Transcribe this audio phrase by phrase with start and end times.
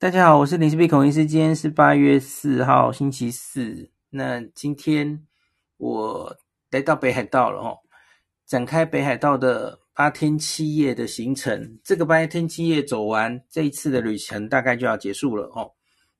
[0.00, 1.26] 大家好，我是林氏璧孔医师。
[1.26, 3.90] 今天是八月四号，星期四。
[4.08, 5.26] 那今天
[5.76, 6.34] 我
[6.70, 7.76] 来到北海道了哦，
[8.46, 11.78] 展开北海道的八天七夜的行程。
[11.84, 15.70] 这个八天七夜走完，这一次的旅程大概就要结束了哦，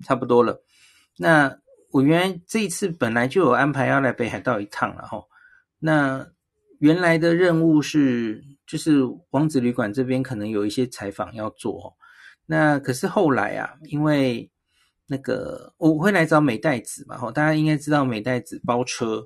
[0.05, 0.62] 差不多了。
[1.17, 1.59] 那
[1.91, 5.25] 我原来这一次本来就有安排要来北海道一趟了哦。
[5.79, 6.29] 那
[6.81, 9.01] 原来的任务是，就是
[9.31, 11.97] 王子旅馆这边可能有一些采访要做哦。
[12.53, 14.51] 那可是后来啊，因为
[15.07, 19.25] 那个我会来找美代子嘛，吼，大家应该知道美代子包车。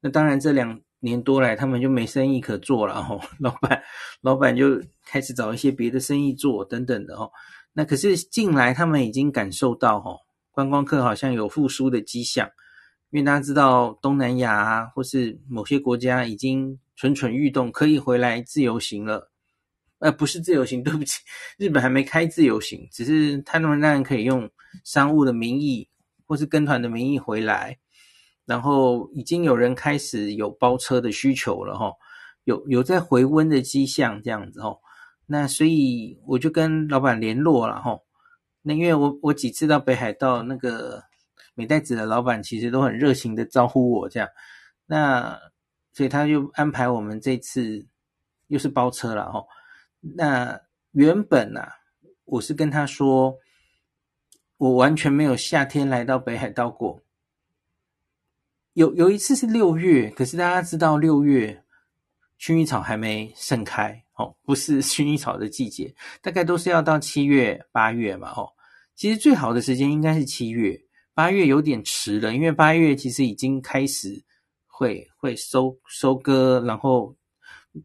[0.00, 3.80] 那当然这两年多来，他们就没生意可做了，吼， 老板
[4.20, 7.30] 老板就开始找一些别的生意做等等的，吼。
[7.72, 10.18] 那可是近来他们已经感受到，吼，
[10.50, 12.48] 观光客好像有复苏的迹象，
[13.10, 19.30] 因为大家知道东南亚啊，或是某些国家已经蠢蠢欲动，可以回来自由行了。
[19.98, 21.22] 呃，不是自由行， 对不起，
[21.56, 24.50] 日本还没开自由行，只是他们当然可以用
[24.84, 25.88] 商务的名义
[26.26, 27.78] 或是跟团的名义回来，
[28.44, 31.92] 然后已经有人开始有包车的需求了哈，
[32.44, 34.76] 有有在回温的迹象这样子哈，
[35.24, 37.98] 那所以我就跟老板联络了哈，
[38.60, 41.02] 那因为我我几次到北海道，那个
[41.54, 44.28] 美代子的老板其实都很热情的招呼我这样，
[44.84, 45.38] 那
[45.94, 47.86] 所以他就安排我们这次
[48.48, 49.42] 又是包车了哈。
[50.14, 50.60] 那
[50.92, 51.80] 原本啊，
[52.24, 53.38] 我是跟他说，
[54.56, 57.02] 我完全没有夏天来到北海道过。
[58.74, 61.64] 有有一次是六月，可是大家知道六月
[62.38, 68.52] 薰衣草还没盛开哦，不是薰衣草的季节，大概都是要到七月八月嘛哦。
[68.94, 70.78] 其实最好的时间应该是七月，
[71.14, 74.22] 八月有点迟了，因为八月其实已经开始
[74.66, 77.16] 会会收收割，然后。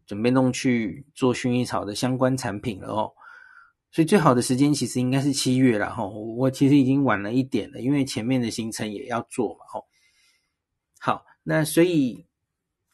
[0.06, 3.12] 准备弄去做薰衣草的相关产品了哦，
[3.90, 6.06] 所以最好的时间其实应该是七月了哈。
[6.06, 9.80] 我其实已经晚了一点了，因为前面的行程也要做嘛哈。
[10.98, 12.24] 好，那所以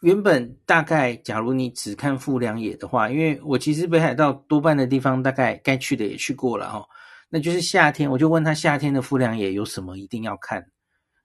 [0.01, 6.85] 原本大概，假如你只看富良野的话，因为我其实北海道多半的地方大概该去的也去过了哈。
[7.29, 10.67] 那就是夏天，我就问他夏天的富良野有什么一定要看？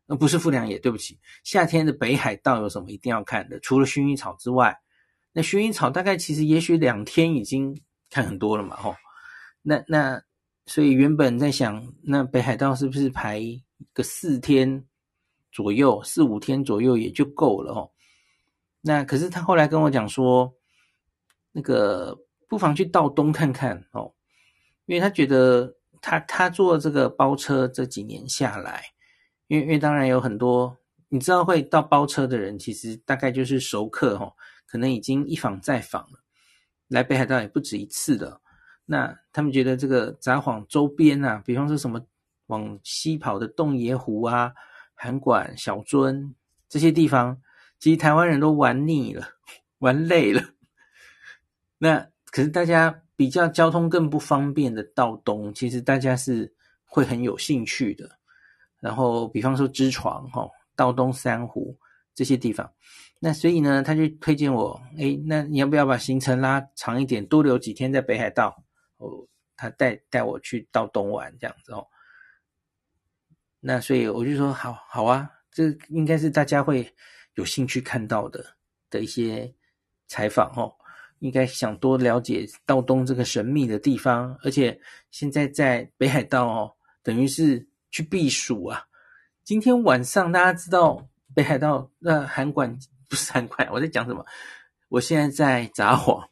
[0.08, 3.60] 呃，不是富良野，对不起，夏天的北海道有什么一定要看的？
[3.62, 4.78] 除了薰衣草之外。
[5.34, 8.96] 那薰衣草大概其实也许两天已经看很多了嘛，吼。
[9.64, 10.22] 那那
[10.68, 13.42] 所以原本在想，那北海道是不是排
[13.94, 14.86] 个四天
[15.52, 17.92] 左右，四五天左右也就够了，吼。
[18.82, 20.54] 那可是他后来跟我讲说，
[21.52, 22.16] 那个
[22.48, 24.14] 不妨去道东看看，哦，
[24.86, 28.84] 因为他觉得他他坐这个包车这几年下来，
[29.48, 30.78] 因为因为当然有很多
[31.10, 34.34] 你知道会到包车的人，其实大概就是熟客，吼。
[34.74, 36.20] 可能已经一访再访了，
[36.88, 38.42] 来北海道也不止一次了。
[38.88, 42.04] 那他们觉得这个札幌周边啊，比方说什么
[42.48, 44.52] 往西跑的洞爷湖啊、
[44.96, 46.34] 函馆、小樽
[46.68, 47.40] 这些地方，
[47.78, 49.28] 其实台湾人都玩腻了、
[49.78, 50.42] 玩累了。
[51.78, 56.52] 那可是大家比较交通更不方便的道东，其实大家是
[56.84, 58.10] 会很有兴趣的。
[58.80, 61.78] 然后比方说支床、哈道东三湖
[62.16, 62.74] 这些地方。
[63.26, 68.66] 那所以呢，他就推荐我，哎，那你要不要把行程拉长一点，多留几天在北海道？
[68.98, 69.26] 哦，
[69.56, 71.88] 他带带我去到东玩这样子哦。
[73.62, 76.94] 那所以我就说，好好啊，这应该是大家会
[77.36, 78.46] 有兴趣看到的
[78.90, 79.56] 的一些
[80.10, 80.76] 采访哦。
[81.20, 84.78] 应该想多了解道东这个神秘的地方，而且
[85.12, 88.86] 现在在北海道哦，等于是去避暑啊。
[89.46, 92.78] 今天晚上大家知道北海道那函馆。
[93.14, 94.26] 不 是三块，我在讲什么？
[94.90, 96.28] 我现在在札幌，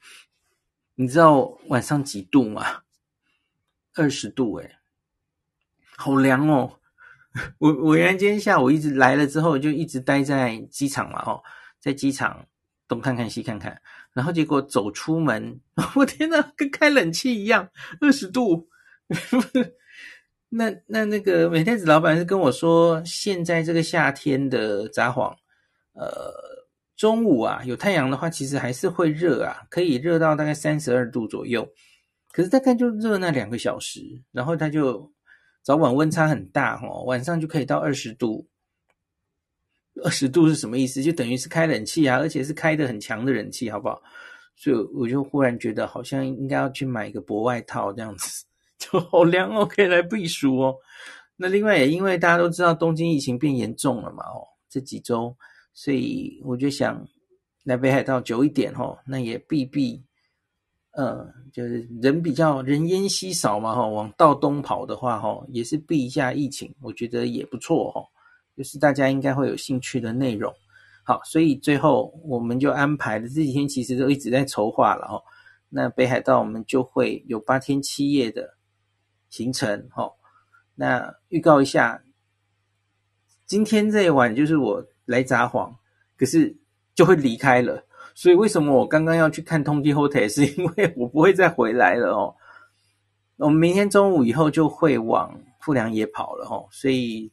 [0.96, 2.82] 你知道晚上几度吗？
[3.94, 4.78] 二十度诶，
[5.96, 6.80] 好凉哦！
[7.60, 11.44] 我我原来今天下午一直来了之后，就一直待在机场嘛，哦，
[11.80, 12.48] 在机场
[12.88, 13.80] 东看看西看看，
[14.12, 15.60] 然后结果走出门，
[15.96, 17.70] 我天哪，跟开冷气一样，
[18.00, 18.68] 二十度。
[20.50, 25.36] 那那那个美太子老板是跟我说，现在这个夏天的札幌，
[25.94, 26.50] 呃。
[27.02, 31.68] 中午啊，有太阳的话，其实还是会热啊，可以热到大概三十二度左右。
[32.32, 34.02] 可是大概就热那两个小时，
[34.32, 35.12] 然后它就
[35.64, 38.48] 早晚温差很大哦，晚上就可以到二十度。
[40.04, 41.02] 二十度是什么意思？
[41.02, 44.00] 就等于是开冷气啊，而且是开得很强的冷气，好不好？
[44.56, 48.46] 所以我就忽然觉得好像应该要去买一个薄外套，这样子
[48.78, 50.76] 就好凉哦，可以来避暑哦。
[51.36, 55.36] 那另外也因为大家都知道东京疫情变严重了嘛，哦，这几周。
[55.74, 57.08] 所以我就想
[57.64, 60.04] 来北海道久一点吼，那也避避
[60.92, 68.04] 呃，就是人比较人烟稀少嘛，哈，往道东跑的话，哈，也是避一下疫情，我觉得也不错，哈，
[68.58, 70.54] 就是大家应该会有兴趣的内容。
[71.06, 75.22] 好，所以最后我们就安排了这几天，其实都一直在筹划了，哈。
[75.70, 78.58] 那北海道我们就会有八天七夜的
[79.30, 80.12] 行程，哈。
[80.76, 82.04] 那预告一下，
[83.46, 85.74] 今天这一晚就是我来札幌，
[86.18, 86.56] 可是
[86.94, 87.86] 就会离开了。
[88.14, 92.36] 所以为什么我刚刚要去看通缉 hotel，是因为我不会再回来了哦。
[93.38, 97.32] 我们明天中午以后就会往富良野跑了哦，所以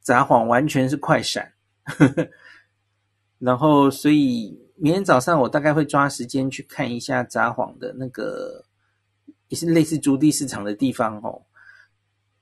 [0.00, 1.52] 札幌完全是快闪。
[3.38, 8.64] 然后，所以明天早上我大概会抓时间去看一下札幌的那个，
[9.48, 11.42] 也是类似竹地市场的地方哦。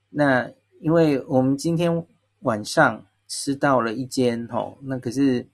[0.09, 2.05] 那因为我们今天
[2.41, 5.47] 晚上吃到了一间哦，那可是。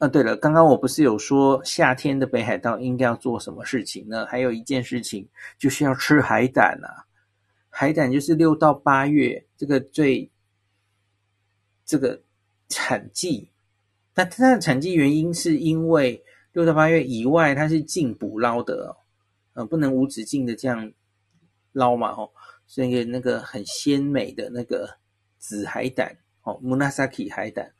[0.00, 4.24] 啊，对了，刚刚我不是有说夏天的北海道应该要做什么事情呢？
[4.24, 7.04] 还有一件事情就是要吃海胆啊！
[7.68, 10.30] 海胆就是六到八月这个最
[11.84, 12.18] 这个
[12.70, 13.50] 产季，
[14.14, 18.96] 那它的产季原因是因为六到八月以外它是禁捕捞的
[19.52, 20.90] 哦，不能无止境的这样
[21.72, 22.30] 捞嘛，哦，
[22.66, 24.96] 所以那个很鲜美的那个
[25.36, 27.72] 紫海胆哦，Munasaki 海胆。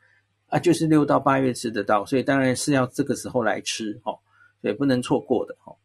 [0.47, 4.19] 啊，就是六到八月吃得到，所以当然是要这个时候来吃哦，
[4.61, 5.77] 所以不能错过的哦。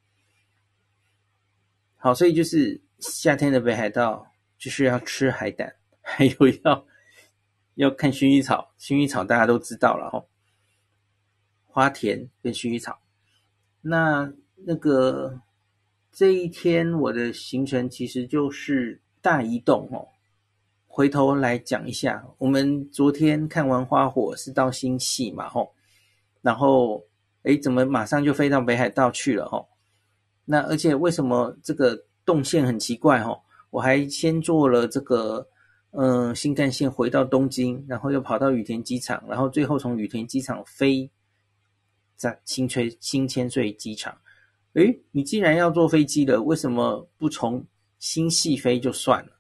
[1.99, 4.27] 好，所以就是夏天的北海道
[4.59, 6.85] 就是要吃海胆，还有要
[7.77, 10.27] 要看薰衣草，薰衣草大家都知道了哦，
[11.67, 12.99] 花田跟薰衣草。
[13.83, 15.41] 那那个
[16.11, 20.09] 这一天我的行程其实就是大移动哦。
[20.97, 25.71] 回头来讲一下，我们昨天看完花火是到新系嘛，吼，
[26.41, 27.05] 然后
[27.43, 29.69] 诶，怎么马上就飞到北海道去了，吼？
[30.47, 33.43] 那而且为什么这个动线很奇怪，吼？
[33.69, 35.47] 我还先坐了这个
[35.91, 41.11] 嗯新干线回到东京，然后又跑到羽田机场，然后最后从羽田机场飞
[42.17, 44.17] 在新吹新千岁机场。
[44.73, 47.63] 诶，你既然要坐飞机了，为什么不从
[47.99, 49.36] 新系飞就算了？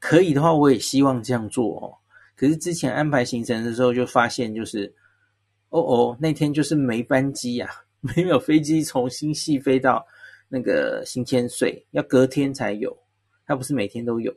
[0.00, 1.94] 可以的话，我也希望这样做哦。
[2.34, 4.92] 可是之前安排行程的时候，就发现就是，
[5.68, 7.68] 哦哦，那天就是没班机呀，
[8.00, 10.04] 没有飞机从新系飞到
[10.48, 12.96] 那个新千岁，要隔天才有，
[13.44, 14.34] 它不是每天都有。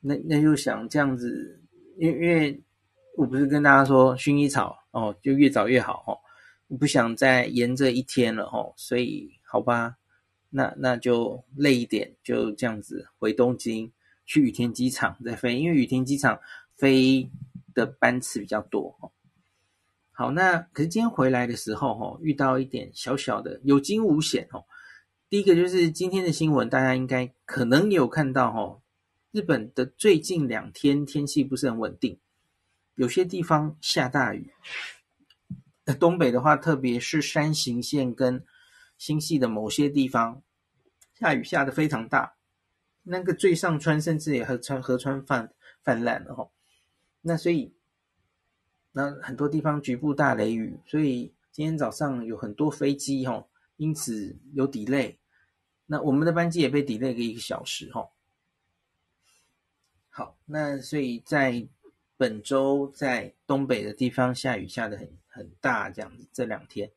[0.00, 1.62] 那那就想这样子，
[1.96, 2.60] 因因为
[3.16, 6.18] 我不是跟大家说薰衣草哦，就越早越好哦，
[6.66, 9.94] 我不想再延这一天了哦，所以好吧，
[10.50, 13.88] 那那就累一点，就这样子回东京。
[14.26, 16.38] 去羽田机场再飞，因为羽田机场
[16.76, 17.30] 飞
[17.74, 19.12] 的班次比较多。
[20.12, 24.64] 好，那可是今天回来的时候哦，遇到一点小小的有惊无险哦。
[25.28, 28.80] 第一个就是今天的新闻，大家应该可能有看到哦，
[29.32, 32.18] 日本的最近两天天气不是很稳定，
[32.94, 34.52] 有些地方下大雨。
[35.98, 38.44] 东北的话，特别是山形县跟
[38.96, 40.40] 新系的某些地方，
[41.18, 42.34] 下雨下得非常大。
[43.06, 45.52] 那个最上川甚至也河川河川泛
[45.82, 46.50] 泛滥了哈，
[47.20, 47.74] 那所以
[48.92, 53.46] 那很多地方局部大雷雨，所以今天早上有很多飞机哈，
[53.76, 55.16] 因此有 delay，
[55.84, 58.08] 那我们的班机也被 delay 个一个小时哈。
[60.08, 61.68] 好，那所以在
[62.16, 66.90] 本周在东北的地方下雨下得很很大，这样子这两天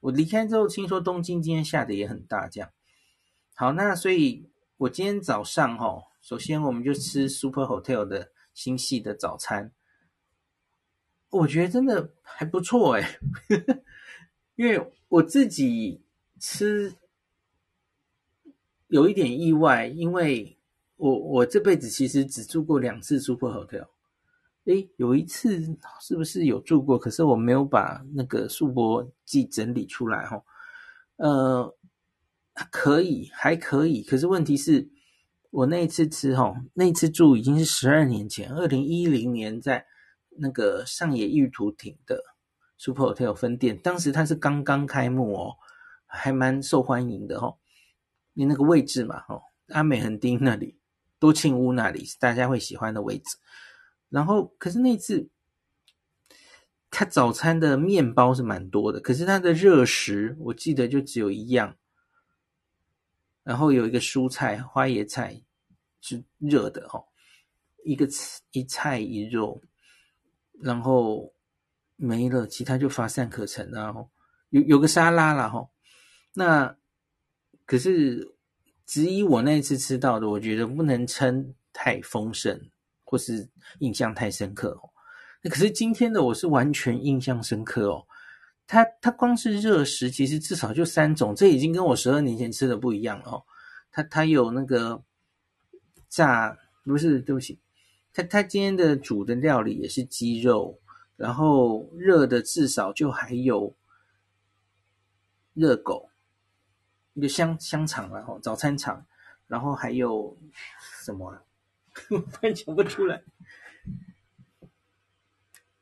[0.00, 2.72] 我离开之后，听说东京今天下的也很大，这样。
[3.54, 4.50] 好，那所以。
[4.82, 9.70] 我今天早上哈，首先我们就吃 Super Hotel 的新系的早餐，
[11.30, 13.20] 我觉得真的还不错哎，
[14.56, 16.02] 因为我自己
[16.40, 16.92] 吃
[18.88, 20.58] 有一点意外，因为
[20.96, 23.86] 我我这辈子其实只住过两次 Super Hotel，
[24.64, 25.60] 诶，有一次
[26.00, 26.98] 是不是有住过？
[26.98, 30.42] 可是我没有把那个宿泊记整理出来哈，
[31.18, 31.72] 呃。
[32.70, 34.90] 可以，还可以，可是问题是，
[35.50, 39.86] 我那一次吃齁，那一次住已经是十二年前，二零一零年在
[40.38, 42.22] 那个上野玉图町的
[42.76, 45.56] Super Hotel 分店，当时它是刚刚开幕哦，
[46.06, 47.56] 还蛮受欢迎的齁。
[48.34, 50.78] 你那个位置嘛，齁，阿美横丁那里，
[51.18, 53.38] 多庆屋那里是大家会喜欢的位置。
[54.10, 55.30] 然后，可是那次，
[56.90, 61.76] 它早餐的面包是蛮多的，可是它的热食我记得就只有一样。
[63.44, 65.40] 然后有一个蔬菜花椰菜
[66.00, 67.02] 是热的哈，
[67.84, 68.08] 一个
[68.52, 69.60] 一菜一肉，
[70.60, 71.32] 然后
[71.96, 74.08] 没了，其他就乏善可陈，然后
[74.50, 75.68] 有有个沙拉了哈，
[76.34, 76.76] 那
[77.64, 78.34] 可是，
[78.84, 82.60] 只以我那一次吃到的，我觉得不能称太丰盛，
[83.04, 84.90] 或是印象太深刻哦。
[85.42, 88.06] 那可是今天的我是完全印象深刻哦。
[88.72, 93.44] 它它光是热食，其实至少就三种，这已经跟我十二年前吃的不一样了哦。
[93.90, 95.02] 它它有那个
[96.08, 97.60] 炸，不是，对不起，
[98.14, 100.80] 它它今天的煮的料理也是鸡肉，
[101.16, 103.76] 然后热的至少就还有
[105.52, 106.08] 热狗，
[107.12, 109.04] 一个香香肠，然后早餐肠，
[109.48, 110.34] 然后还有
[111.04, 111.42] 什么啊？
[112.08, 113.22] 我突然讲不出来。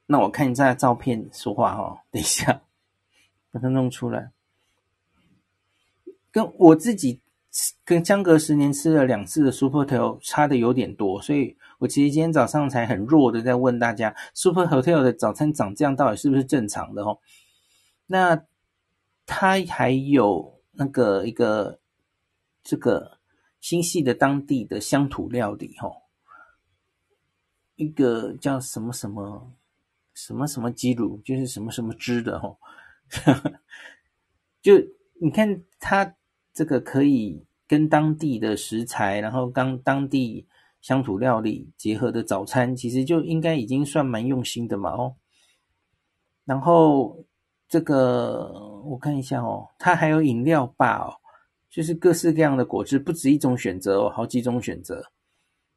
[0.06, 2.60] 那我看一下照片说话哦，等一下
[3.50, 4.30] 把它弄出来。
[6.30, 7.20] 跟我自己
[7.84, 17.18] 跟相隔十年吃了两次的 Superhotel 差的有点多，所以我其实今天早上才很弱的在问大家，Superhotel 的早餐长这样到底是不是正常的哦？
[18.06, 18.44] 那
[19.26, 21.80] 它还有那个一个
[22.62, 23.18] 这个
[23.60, 25.90] 新系的当地的乡土料理哦，
[27.74, 29.52] 一个叫什么什么。
[30.12, 32.58] 什么什么鸡卤，就是什么什么汁的吼，
[34.62, 34.74] 就
[35.20, 36.14] 你看它
[36.52, 40.46] 这个可以跟当地的食材，然后当当地
[40.80, 45.16] 乡土料理结合的早餐，其实就应该已经算蛮用心的嘛哦。
[46.44, 47.24] 然后
[47.68, 51.14] 这个我看一下哦，它还有饮料吧哦，
[51.70, 55.04] 就是各式各样的果汁，不止一种选择哦，好几种选择。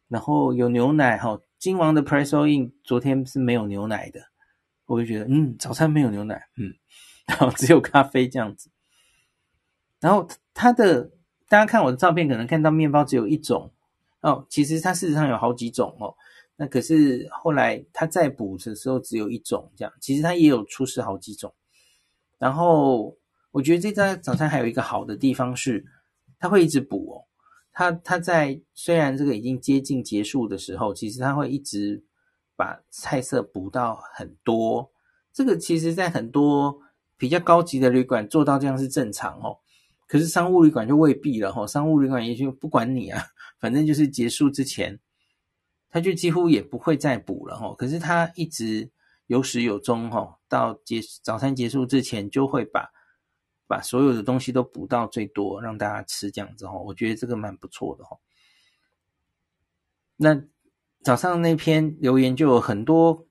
[0.08, 1.40] 然后有牛奶哈。
[1.60, 4.20] 金王的 Press All In 昨天是没有牛奶的，
[4.86, 6.74] 我就觉得嗯，早餐没有牛奶，嗯，
[7.25, 8.70] 然后只有咖啡这样子。
[10.00, 11.12] 然后它的
[11.48, 13.72] 大家看我的照片，可能看到面包只有一种
[14.22, 16.15] 哦，其实它事实上有好几种哦。
[16.56, 21.53] 那可是后来它再补的时候只有一种这样，其实它也有出示好几种。
[22.38, 23.18] 然后
[23.51, 25.86] 我觉得这家早餐还有一个好的地方是，
[26.39, 27.25] 它会一直补哦。
[27.75, 32.03] 他他在虽然这个已经接近结束的时候，其实他会一直
[32.56, 34.92] 把菜色补到很多。
[35.34, 36.80] 这个其实在很多
[37.24, 39.58] 比较高级的旅馆做到这样是正常哦。
[40.08, 43.24] 可是商务旅馆就未必了哈，商务旅馆也许不管你啊，
[43.62, 45.00] 反正就是结束之前，
[45.89, 47.74] 他就几乎也不会再补了哈。
[47.77, 48.92] 可是他一直
[49.27, 52.92] 有始有终哈，到结早餐结束之前就会把。
[53.65, 58.18] 把所有的东西都补到最多，让大家吃这样子哈，我觉得这个蛮不错的哈。
[60.18, 60.44] 那
[61.01, 63.25] 早上那篇留言就有很多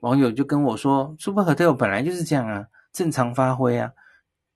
[0.00, 3.92] 网友就跟我说，Superhotel 本来就是这样啊，正常发挥啊，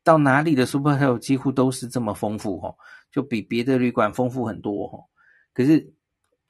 [0.03, 2.75] 到哪里的 Superhotel 几乎都是这么丰富哦，
[3.13, 5.05] 就比别的旅馆丰富很多哦。
[5.55, 5.95] 可是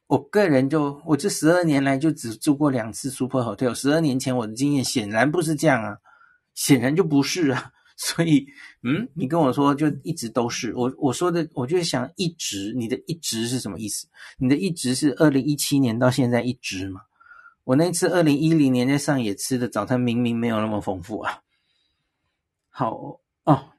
[0.06, 5.98] 我个人就我这十二年来就只住过两次 Superhotel，十二年前我的经验显然不是这样啊，
[6.54, 7.70] 显然就不是啊。
[7.98, 8.46] 所以，
[8.82, 14.08] 嗯，你跟我说就一直都是我我说的，我就想一直，你的一直是什么意思？
[14.38, 17.02] 你的一直是二零一七年到现在一直吗？
[17.64, 21.38] 我那次二零一零年在上野吃的早餐明明没有那么丰富啊。
[22.74, 23.72] 好哦，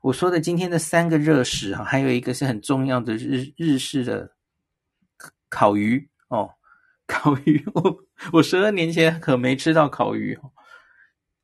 [0.00, 4.32] 我说的今天的三个热食哈，还有一个是很重要的日日式的
[5.48, 6.54] 烤鱼哦，
[7.06, 7.96] 烤鱼，我
[8.32, 10.50] 我十二年前可没吃到烤鱼哦。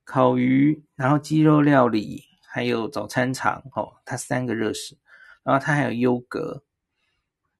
[0.04, 4.96] 烤鱼，然后鸡肉料理，还有早餐肠哦，它三个热食，
[5.42, 6.62] 然后它还有优格，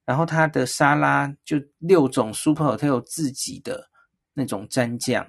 [0.05, 3.91] 然后它的沙拉就六种 super，它有自己的
[4.33, 5.27] 那种蘸酱，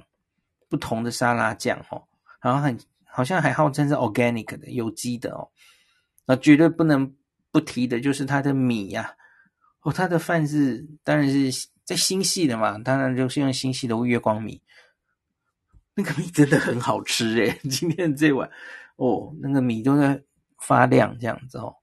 [0.69, 2.07] 不同的沙拉酱哦，
[2.39, 2.77] 然后很
[3.17, 5.49] 好像还号称是 organic 的有机的哦，
[6.27, 7.15] 那绝对不能
[7.49, 9.15] 不提的就是它的米呀，
[9.81, 14.61] 哦，它的饭是当然是在新系的嘛，当然就是用新系的月光米。
[15.95, 18.47] 那个米真的很好吃诶， 今天这碗。
[18.97, 20.23] 哦，那个米都在
[20.59, 21.73] 发亮这样子哦，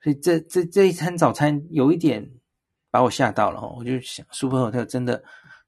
[0.00, 2.30] 所以这这这一餐早餐有一点
[2.88, 5.24] 把我吓到了哦，我就想，Superhotel 真的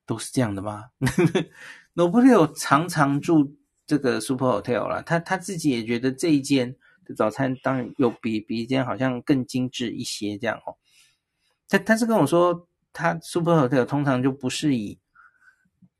[0.07, 0.85] 都是这样的吗？
[1.97, 6.75] Nobuhiro 常常住这个 Superhotel 啦，他他自己也觉得这一间
[7.05, 10.77] 的早餐当然有比比一间好像更精致一些这样哦，
[11.69, 14.99] 他他是跟我说，他 Superhotel 通常就不是以。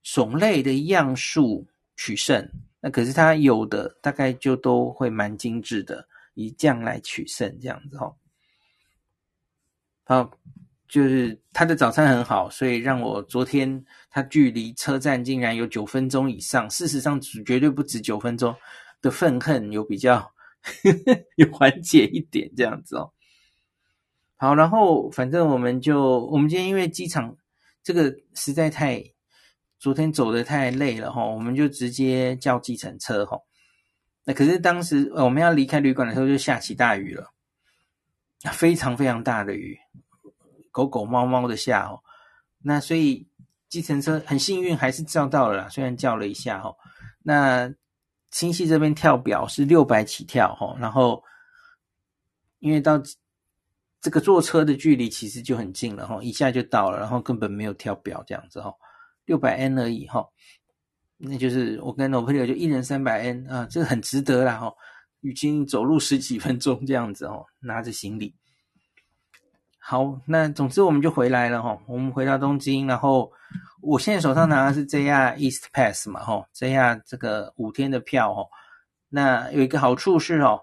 [0.09, 1.67] 种类的样数
[1.97, 8.15] 取胜，那可是他有的大概就都会蛮精致的，以酱来取胜这样子哦。
[10.05, 10.31] 好，
[10.89, 18.55] 就是他的早餐很好，所以让我昨天他距离车站竟然有九分钟以上，事实上绝对不止九分钟
[19.01, 20.33] 的愤恨有比较
[21.37, 23.13] 有缓解一点这样子哦。
[24.37, 27.37] 好，然后反正我们就我们今天因为机场
[27.83, 29.03] 这个实在太。
[29.79, 33.39] 昨天走的太累了哈，我们就直接叫计程车哈。
[34.25, 37.31] 那可是当时我们要离开旅馆的时候，就下起大雨了，
[38.53, 39.79] 非常非常大的雨，
[40.77, 42.03] 狗狗猫猫的下哦。
[42.59, 43.27] 那所以
[43.71, 46.77] 计程车很幸运还是叫到了啦，虽然叫了一下哦。
[47.23, 47.73] 那
[48.31, 51.25] 新溪这边跳表是六百起跳哦，然后
[52.59, 53.01] 因为到
[54.03, 58.71] 这个坐车的距离其实就很近了哈，一下就到了，然后根本没有跳表这样子哈，
[59.25, 60.27] 六百 N 而已哈。
[61.17, 64.71] 那就是我跟我朋友就一人三百 N 啊，这个很值得啦哈，
[65.23, 68.35] 已经走路十几分钟这样子哦，拿着行李。
[69.89, 73.31] 好，那总之我们就回来了哈，我们回到东京，然后
[73.81, 78.49] 我现在手上拿的是 JR East Pass 嘛哈，JR 这个五天的票哈，
[79.09, 80.61] 那有一个好处是哦，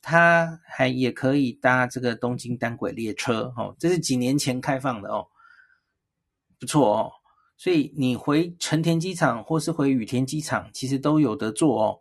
[0.00, 5.26] 它还也可以搭这个东京单轨列车哦，这是几年前开放的哦，
[6.58, 7.12] 不错哦。
[7.58, 11.98] 所以你回成田机场或是回羽田机场，其实都有得坐哦。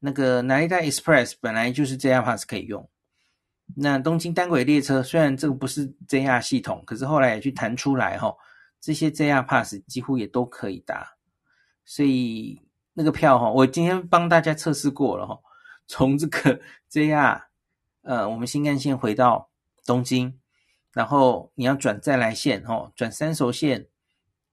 [0.00, 2.88] 那个 Narita Express 本来就是 JR Pass 可以用。
[3.76, 8.36] 那东京单轨列车虽然这个不是 JR 系统，可是后来也去弹出来哈、哦，
[8.80, 11.16] 这些 JR Pass 几乎也都可以搭。
[11.84, 12.60] 所以
[12.92, 15.38] 那个票哈，我今天帮大家测试过了哈。
[15.86, 16.60] 从这个
[16.90, 17.42] JR
[18.02, 19.50] 呃，我们新干线回到
[19.84, 20.38] 东京，
[20.92, 23.88] 然后你要转再来线哈，转三手线。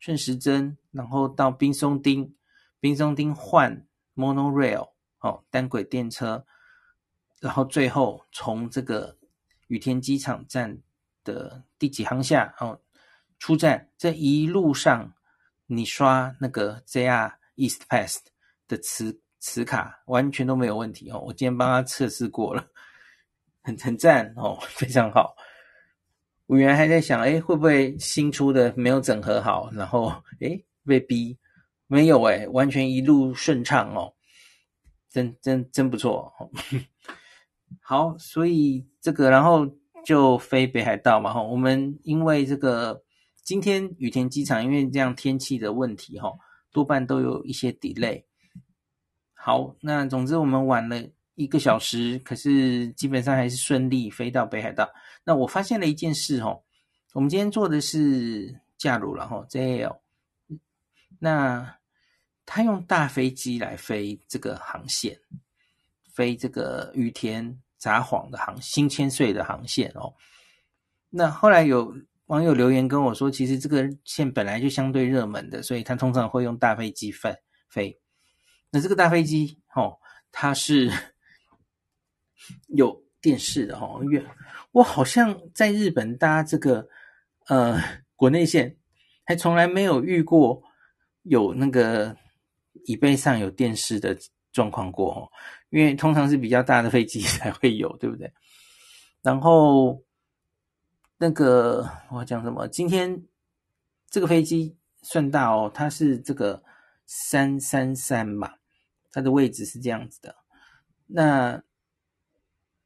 [0.02, 2.34] 顺时针，然后到冰松町，
[2.80, 3.86] 冰松町换
[4.16, 6.46] monorail 哦，单轨电车，
[7.40, 9.18] 然后最后从这个
[9.68, 10.78] 羽田机场站
[11.24, 12.80] 的第几航下哦
[13.38, 15.14] 出站，这一路上
[15.68, 18.20] 你刷那个 JR East Pass
[18.68, 22.68] 的磁磁卡完全都没有问题哦，我今天帮他测试过了，
[23.62, 25.36] 很很赞哦， 非常好。
[26.46, 31.38] 我原来还在想，哎，会不会新出的没有整合好，然后哎被逼，
[31.88, 34.14] 没有哎，完全一路顺畅哦，
[35.10, 36.34] 真真真不错。
[37.82, 39.68] 好，所以这个然后
[40.06, 43.04] 就飞北海道嘛哈，我们因为这个
[43.44, 46.32] 今天羽田机场因为这样天气的问题哈，
[46.72, 48.24] 多半都有一些 delay。
[49.34, 51.02] 好，那总之我们晚了
[51.36, 54.90] 一个小时，可是基本上还是顺利飞到北海道。
[55.24, 56.62] 那我发现了一件事哦，
[57.14, 59.98] 我们今天坐的是假如了哈 JL，
[61.20, 61.78] 那
[62.46, 65.20] 他用大飞机来飞这个航线，
[66.20, 70.14] 飞这个羽田札幌的航新千岁的航线哦。
[71.10, 77.34] 那后来有网友留言跟我说，其实这个线本来就相对热门的，所以他通常会用大飞机飞
[77.70, 77.98] 飞。
[78.70, 79.98] 那这个大飞机哦，
[80.30, 80.92] 它是
[82.68, 84.26] 有电视的哦，因为
[84.74, 86.86] 我好像在日本搭这个
[87.48, 87.82] 呃
[88.18, 88.76] 国内线，
[89.24, 90.62] 还从来没有遇过
[91.24, 92.14] 有那个
[92.86, 94.18] 椅背上有电视的
[94.52, 95.30] 状况过哦，
[95.70, 98.32] 因为通常是比较大的飞机 才会有，对不对？
[99.22, 100.04] 然后
[101.18, 102.68] 那个我讲什么？
[102.68, 103.24] 今天
[104.10, 106.64] 这个飞机算大哦，它是这个
[107.06, 108.54] 三三三嘛，
[109.12, 110.36] 它的位置是这样子的，
[111.08, 111.62] 那。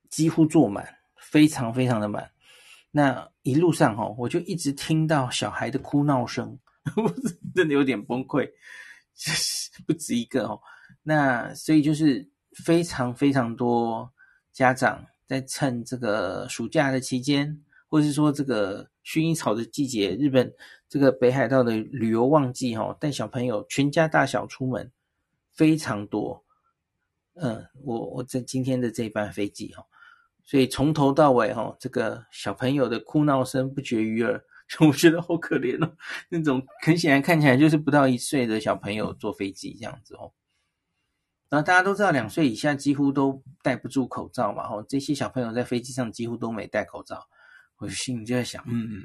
[0.09, 2.29] 几乎坐满，非常非常的满。
[2.91, 6.59] 那一路上哈，我就一直听到小孩的哭闹声，
[6.95, 7.11] 我
[7.55, 8.45] 真的有点崩溃，
[9.15, 10.61] 就是不止一个哦。
[11.03, 14.11] 那所以就是非常非常多
[14.51, 20.53] 家长在趁这个暑假的期间，或者是说这个薰衣草的季节，日本
[20.87, 24.91] 这个北海道的旅游旺季哈，带小朋友全家大小出门
[25.51, 26.43] 非常多。
[27.35, 29.85] 嗯，我我在今天的这一班飞机哈。
[30.45, 34.43] 所以从头到尾，哈，这个小朋友的哭闹声不绝于耳，
[34.85, 35.91] 我觉得好可怜哦。
[36.29, 40.31] 那种很显然看起来就是不到一岁的小朋友坐飞机这样子哦。
[41.53, 47.27] 然后大家都知道，两岁以下几乎都戴不住口罩嘛，吼，这些小朋友在飞机上几乎都没戴口罩。
[47.77, 49.03] 我心里就在想，嗯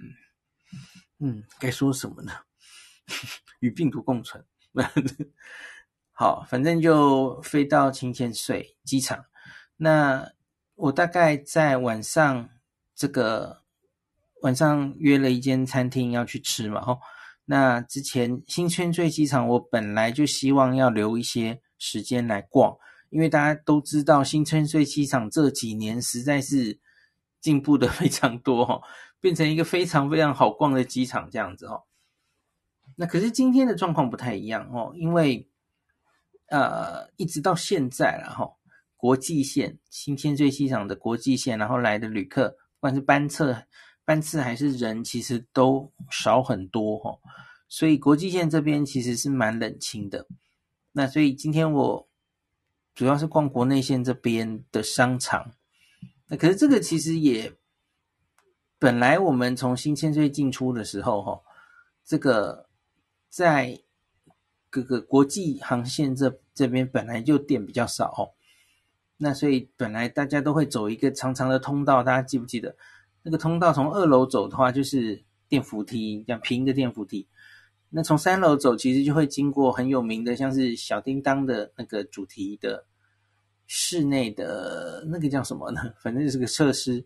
[1.19, 2.33] 嗯，该说什么呢？
[3.61, 4.43] 与病毒共存。
[6.13, 9.27] 好，反正就飞到新千岁机场，
[9.77, 10.33] 那。
[10.81, 12.49] 我大概在晚上
[12.95, 13.65] 这个
[14.43, 17.01] 晚上约了一间餐厅要去吃嘛，吼。
[17.47, 22.77] 那之前新千岁机场，我本来就希望要留一些时间来逛，
[23.11, 26.79] 因为大家都知道新千岁机场这几年实在是
[27.41, 28.81] 进步的非常多，哈，
[29.21, 31.85] 变成一个非常非常好逛的机场这样子，哈。
[32.97, 35.49] 那可是今天的状况不太一样，哦，因为
[36.49, 38.55] 呃，一直到现在了，哈。
[38.97, 43.57] 国际线新千岁机场的国际线，然后来的旅客，不管是班次、
[44.05, 47.17] 班次还是人，其实都少很多哈。
[47.69, 50.27] 所以国际线这边其实是蛮冷清的。
[50.93, 52.09] 那所以今天我
[52.95, 55.53] 主要是逛国内线这边的商场。
[56.27, 57.53] 那可是这个其实也
[58.79, 61.41] 本来我们从新千岁进出的时候，哈，
[62.05, 62.69] 这个
[63.29, 63.81] 在
[64.71, 68.35] 各个国际航线这这边本来就店比较少，
[69.17, 72.77] 那所以本来大家都会走一个长长的通道，大家记不记得？
[73.23, 77.27] 那个通道从二楼走的话，就是电扶梯，这样平的电扶梯。
[77.91, 82.85] 那从三楼走，其实就会经过很有名的，像是小叮当的那个主题的
[83.67, 85.81] 室内的那个叫什么呢？
[86.03, 87.03] 反正就是个设施，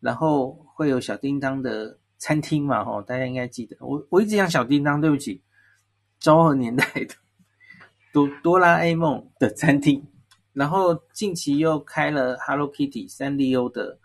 [0.00, 3.74] 然后会有小叮当的餐厅嘛，吼，大家应该记得。
[3.80, 5.40] 我我一直讲小叮当，对不起，
[6.20, 7.14] 昭和年代的
[8.12, 10.06] 哆哆啦 A 梦的餐厅，
[10.52, 13.98] 然后近期又开了 Hello Kitty 三丽鸥的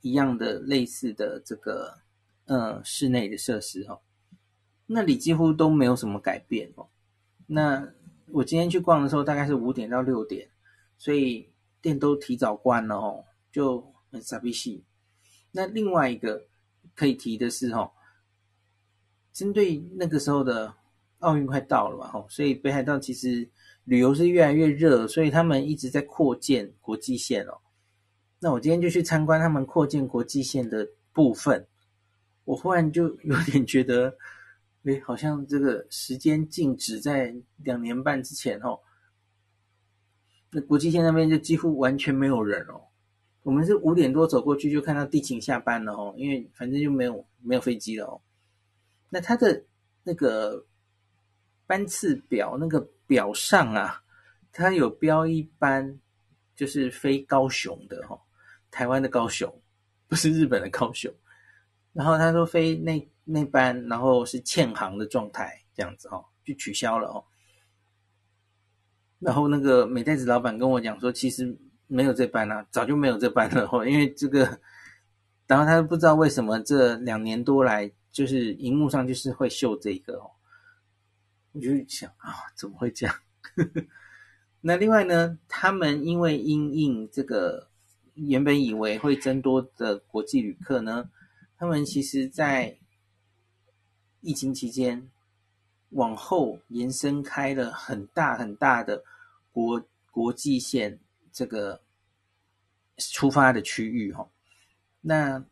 [0.00, 1.98] 一样的类似的这个
[2.46, 4.00] 呃室内的设施，哈。
[4.86, 6.86] 那里几乎都没有什么改变哦。
[7.46, 7.88] 那
[8.26, 10.48] 我今天去逛的时候，大概是五点到六点，
[10.98, 11.48] 所以
[11.80, 14.84] 店都提早关了哦，就很傻逼戏。
[15.52, 16.46] 那另外一个
[16.94, 17.90] 可以提的是哦，
[19.32, 20.74] 针对那个时候的
[21.20, 23.48] 奥运快到了嘛，吼，所以北海道其实
[23.84, 27.58] 旅游是越来越热，所以他们一直在扩建国际线哦。
[28.38, 31.66] 那我今天就去参观他们扩建国际线的部分，
[32.44, 34.14] 我忽然就有点觉得。
[34.84, 38.78] 诶，好像这个时间静止在两年半之前哦。
[40.50, 42.80] 那国际线那边就几乎完全没有人哦。
[43.42, 48.20] 我们是五点多走过去就看到地勤下班了哦，因为反正就没有没有飞机了哦。
[49.08, 49.64] 那他的
[50.02, 50.66] 那个
[51.66, 54.02] 班次表那个表上啊，
[54.52, 55.98] 他有标一班
[56.54, 58.20] 就是飞高雄的哦，
[58.70, 59.50] 台湾的高雄，
[60.08, 61.10] 不是日本的高雄。
[61.94, 63.08] 然后他说飞那。
[63.24, 67.24] 那班然后是欠航的状态，这样子哦，就取消了哦。
[69.18, 71.56] 然后那个美代子老板跟我讲说，其实
[71.86, 74.60] 没有这班啊，早就没有这班了哦，因为这个，
[75.46, 80.30] 然后他不知道为什么这两年多来，就是荧幕上就是会秀这个哦。
[81.52, 83.14] 我就想啊，怎么会这样？
[84.60, 87.68] 那另外呢，他们因为因应这个
[88.14, 91.08] 原本以为会增多的国际旅客呢，
[91.56, 92.76] 他们其实在
[94.24, 95.10] 疫情期间，
[95.90, 99.04] 往后延伸开了很大很大的
[99.52, 100.98] 国国际线
[101.30, 101.82] 这个
[102.96, 104.26] 出发的区域哈，
[105.02, 105.44] 那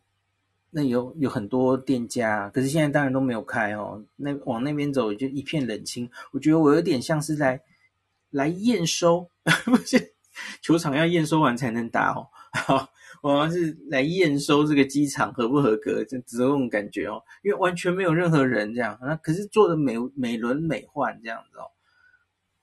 [0.71, 4.03] 那有有很多店家，可是现在当然都没有开哦。
[4.15, 7.61] 那往那边走就一片冷清，我觉得我有点像是在
[8.31, 9.29] 来验收，
[9.65, 10.15] 不是
[10.61, 12.27] 球场要验收完才能打哦。
[12.51, 12.89] 好。
[13.23, 21.71] 我好像是来验收这个机场合不合格，就只有这种感觉哦，因为完全没有任何人这样，那可是做的美美轮美奂这样子哦。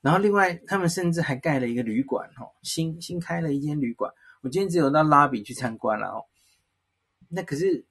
[0.02, 4.12] 然后另外他们甚至还盖了一个旅馆哦，新新开了一间旅馆。
[4.42, 6.24] 我今天只有到拉比去参观了哦。
[7.30, 7.82] 那可是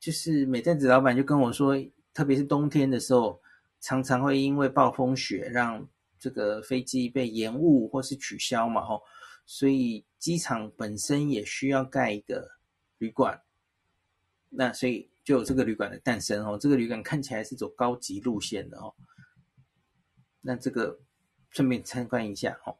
[0.00, 1.76] 就是美代子老板就跟我说，
[2.14, 3.38] 特别是冬天的时候，
[3.78, 5.86] 常常会因为暴风雪让
[6.18, 9.02] 这个飞机被延误或是取消嘛吼，
[9.46, 10.04] 所以。
[10.18, 12.50] 机场本身也需要盖一个
[12.98, 13.40] 旅馆，
[14.48, 16.58] 那所以就有这个旅馆的诞生哦。
[16.58, 18.92] 这个旅馆看起来是走高级路线的哦。
[20.40, 20.98] 那这个
[21.50, 22.76] 顺便参观一下哦。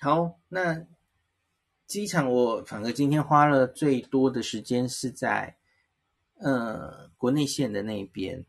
[0.00, 0.84] 好，那
[1.86, 5.56] 机场我反而今天花了最多的时间是在
[6.38, 8.44] 呃国内线的那边，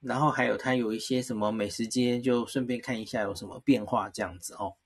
[0.00, 4.76] 然后还有它有一些什么美食街，就顺便看一下有什么变化这样子哦。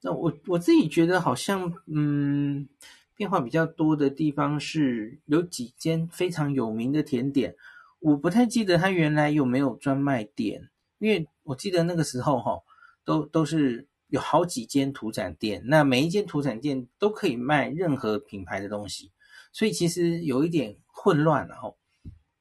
[0.00, 2.68] 那我我自己觉得好像，嗯，
[3.16, 7.56] 变化比较多的地方是有几间非常有名的甜点，
[7.98, 12.62] 我不太记得它原来有没有专卖店，因为我记得那个时候哈，
[13.04, 19.10] 都都是有好几间土产店，那每一间土产店都可以卖任何品牌的东西，
[19.52, 21.74] 所以其实有一点混乱了哈。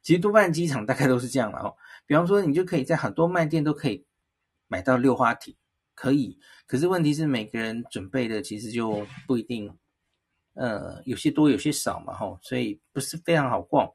[0.03, 1.73] 其实多半机场大概都是这样了哈，
[2.05, 4.05] 比方说你就可以在很多卖店都可以
[4.67, 5.55] 买到六花艇。
[5.97, 9.75] 可以，可是问题是每个人准备的其实就不一定，
[10.53, 13.91] 呃，有些多有些少嘛，吼，所以不是非常好逛。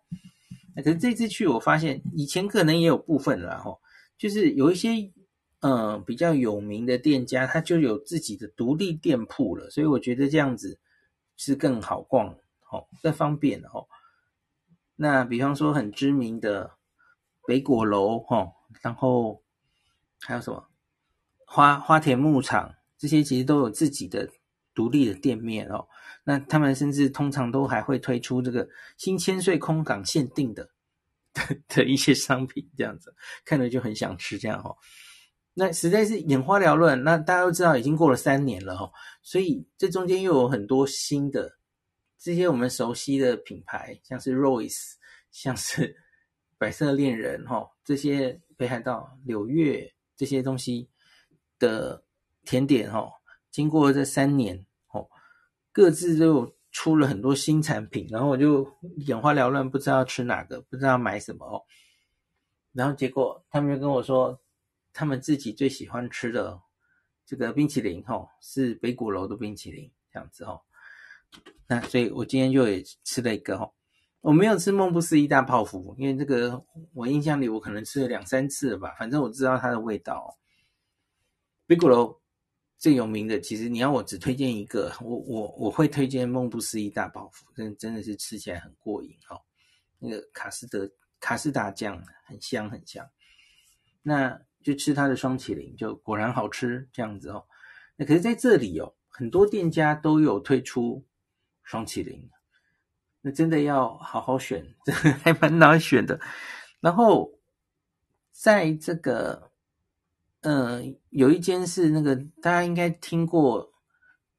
[0.74, 3.80] 那可是这次去我发现，以前可能也有部分了，吼，
[4.18, 4.88] 就是有一些
[5.60, 10.80] 呃比较有名的店家，他就有自己的独立店铺了，所以我觉得这样子
[11.36, 13.88] 是更好逛，吼，更方便，吼。
[14.96, 16.72] 那比方说很知名的
[17.46, 19.40] 北果楼，吼，然后
[20.18, 20.66] 还有什么？
[21.54, 24.26] 花花田牧场这些其实都有自己的
[24.72, 25.86] 独立的店面哦，
[26.24, 30.70] 那他们甚至通常都还会推出这个新千岁空港限定的
[31.34, 34.74] 的，的一些商品，这样子看着就很想吃这样哦。
[35.52, 37.04] 那实在是眼花缭乱。
[37.04, 38.90] 那大家都知道，已经过了三年了哈，
[39.22, 41.58] 所以这中间又有很多新的
[42.18, 44.94] 这些我们熟悉的品牌，像是 Royce，
[45.30, 45.94] 像是
[46.56, 50.88] 百色恋人哈，这些北海道柳月这些东西
[51.62, 52.02] 的
[52.44, 53.08] 甜点哈，
[53.50, 55.08] 经过这三年哦，
[55.72, 56.56] 各自都有。
[56.74, 61.60] 出了很多新产品，然后我就眼花缭乱，不知道吃哪个，不知道买什么哦。
[62.72, 64.40] 然后结果他们就跟我说，
[64.94, 66.58] 他们自己最喜欢吃的
[67.26, 70.62] 这个冰淇淋哦，是北谷楼的冰淇淋这样子哦。
[71.66, 73.70] 那所以我今天就也吃了一个哦，
[74.22, 80.28] 我没有吃梦不思议大泡芙，因为这个我印象里我可能吃了两三次了吧，反正我知道它的味道哦。
[81.72, 82.20] 水果楼。
[82.76, 89.40] 最有名的，其实你要我只推荐一个，我我我会推荐梦不思议大包袱，真真的是吃起来很过瘾哦。
[89.98, 93.08] 那个卡斯德卡斯达酱很香很香，
[94.02, 97.46] 那就吃它的双淇淋，就果然好吃这样子哦。
[97.96, 101.02] 那可是在这里哦，很多店家都有推出
[101.62, 102.28] 双淇淋，
[103.22, 106.20] 那真的要好好选，真 的还蛮难选的。
[106.80, 107.32] 然后
[108.32, 109.51] 在这个。
[110.42, 113.72] 嗯、有一间是那个大家应该听过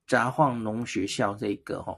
[0.06, 1.98] 札幌农学校这个哈，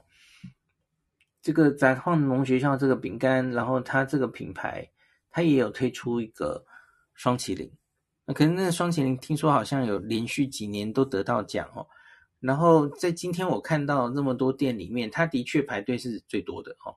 [1.42, 4.88] 这个札幌农学校这个饼干，然后它这个品牌
[5.28, 6.64] 它也有推出一个
[7.14, 7.68] 双麒麟，
[8.24, 11.84] 那可能那个霜淇淋听说好像有连续几年都得到奖哦，
[12.38, 16.94] 然后在今天我看到那么多店里面，它的确排队是最多的哦，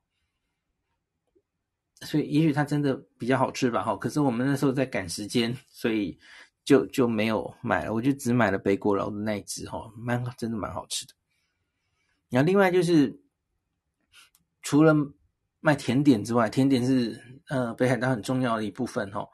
[2.02, 6.20] 所以也许它真的比较好吃吧哈，可是我们那时候在赶时间，所以。
[6.70, 11.14] 就就没有买了，我就只买了北国楼的那一只哈，蛮真的蛮好吃的。
[12.30, 13.20] 然后另外就是
[14.62, 14.94] 除了
[15.62, 19.28] 卖甜点之外，甜点是呃北海道很重要的一部分哈。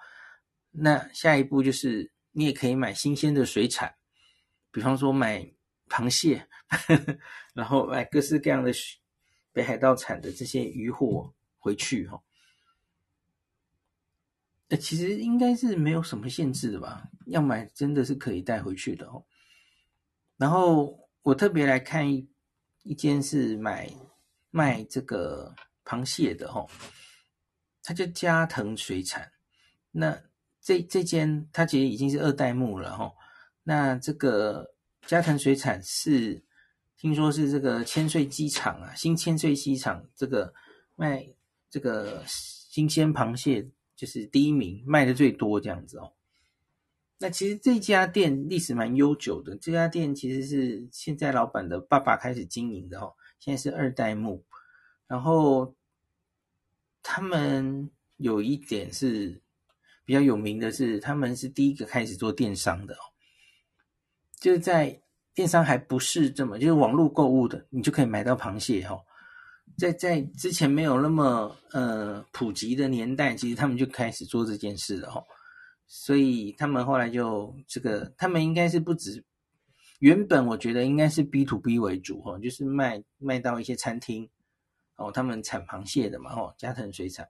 [0.71, 3.93] 那下一步就是你也可以买新鲜的水产，
[4.71, 5.45] 比方说买
[5.89, 6.37] 螃蟹，
[6.69, 7.17] 呵 呵
[7.53, 8.71] 然后买各式各样的
[9.51, 12.17] 北海道产的这些鱼货回去哈。
[14.69, 17.07] 呃，其实应该是没有什么限制的吧？
[17.27, 19.23] 要买真的是可以带回去的哦。
[20.37, 22.27] 然后我特别来看一
[22.81, 23.87] 一间是买
[24.49, 26.67] 卖这个螃蟹的哦，
[27.83, 29.31] 它叫加藤水产。
[29.91, 30.19] 那
[30.59, 33.13] 这这间它其实已经是二代目了哈。
[33.63, 34.73] 那这个
[35.05, 36.43] 加藤水产是
[36.97, 40.51] 听说是这个千岁机场啊，新千岁机场这个
[40.95, 41.23] 卖
[41.69, 43.69] 这个新鲜螃蟹。
[43.95, 46.13] 就是第一名卖的最多这样子哦。
[47.17, 54.43] 那其实这家店历史蛮悠久的，这家店其实是现在老板的爸爸开始经营的哦，现在是二代目。
[55.07, 55.73] 然后
[57.01, 59.41] 他们有一点是
[60.03, 63.05] 比较有名的是，他们是第一个开始做电商的哦，
[64.39, 65.01] 就是在
[65.33, 68.99] 电商还不是这么，就是网络购物的，你就可以买到螃蟹哈。
[69.77, 75.21] 在在之前没有那么呃普及的年代，其实他们就开始做这件事了齁。
[75.85, 79.23] 所以他们后来就这个，他们应该是不止
[79.99, 84.29] 原本我觉得应该是 B to B 为主齁，就是卖卖到一些餐厅
[84.95, 87.27] 哦，他们产螃蟹的嘛齁，加藤水产。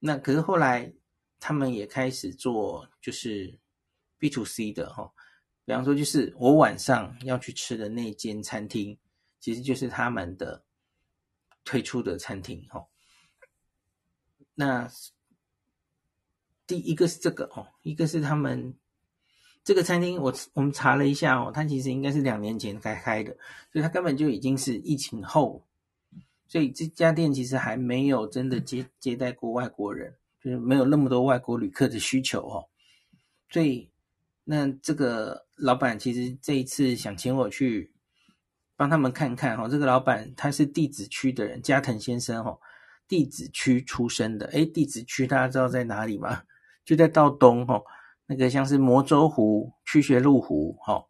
[0.00, 0.92] 那可是后来
[1.38, 3.56] 他们也开始做就是
[4.18, 5.08] B to C 的齁，
[5.64, 8.98] 比方说就是我晚上要去吃的那间餐厅，
[9.38, 10.65] 其实就是他们的。
[11.66, 12.86] 推出的餐厅哈，
[14.54, 14.88] 那
[16.64, 18.72] 第一个是这个哦，一个是他们
[19.64, 23.36] 这个餐厅，我我们查了一下哦，它其实应该是两年前才开的，
[23.72, 25.66] 所以它根本就已经是疫情后，
[26.46, 32.68] 所以这家店其实还没有真的接接待过外国人，就是没有那么多外国旅客的需求哦，
[33.50, 33.90] 所以
[34.44, 37.92] 那这个老板其实这一次想请我去。
[38.76, 42.58] 帮他们看看哈，这个老板他是地址区的人，加藤先生哈，
[43.08, 44.46] 地址区出生的。
[44.48, 46.42] 诶，地址区大家知道在哪里吗？
[46.84, 47.82] 就在道东哈，
[48.26, 51.02] 那个像是摩州湖、曲学路湖哈，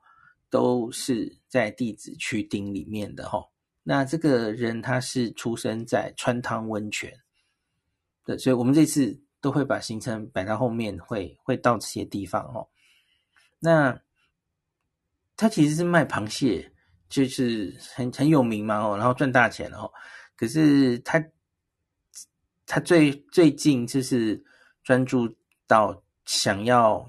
[0.49, 3.45] 都是在地址区町里面的哈。
[3.83, 7.13] 那这个人他是出生在川汤温泉，
[8.25, 12.67] 对，所以我们这次都会把行程摆到后面，会会到这些地方哈。
[13.59, 14.01] 那
[15.37, 16.73] 他其实是卖螃蟹。
[17.09, 19.91] 就是很很有名嘛哦，然后赚大钱哦。
[20.37, 21.25] 可是他
[22.67, 24.43] 他最最近就是
[24.83, 25.35] 专注
[25.67, 27.09] 到想要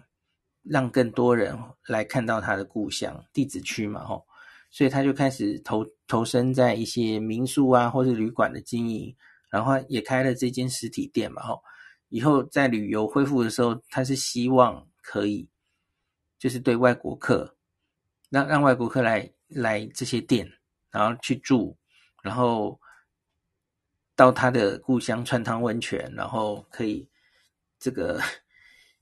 [0.63, 1.57] 让更多人
[1.87, 4.25] 来看到他的故乡地址区嘛吼，
[4.69, 9.15] 所以他就开始投投身在一些民宿啊或是旅馆的经营，
[9.49, 11.61] 然后也开了这间实体店嘛吼。
[12.09, 15.49] 以后在旅游恢复的时候，他是希望可以
[16.39, 17.57] 就是对外国客，
[18.29, 20.51] 让让外国客来来这些店，
[20.89, 21.77] 然后去住，
[22.21, 22.79] 然后
[24.15, 27.07] 到他的故乡川汤温泉，然后可以
[27.79, 28.21] 这个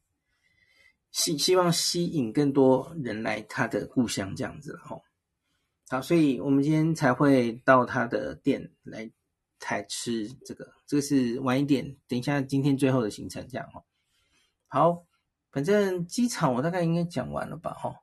[1.11, 5.01] 希希望吸引更多人来他的故乡这样子哦。
[5.89, 9.11] 好，所以我们今天才会到他的店来
[9.59, 13.83] 才吃这个，这个是晚一点，等一下今天最后的行程这样哦。
[14.67, 15.05] 好。
[15.51, 17.95] 反正机场我大概应该讲完了吧，哈，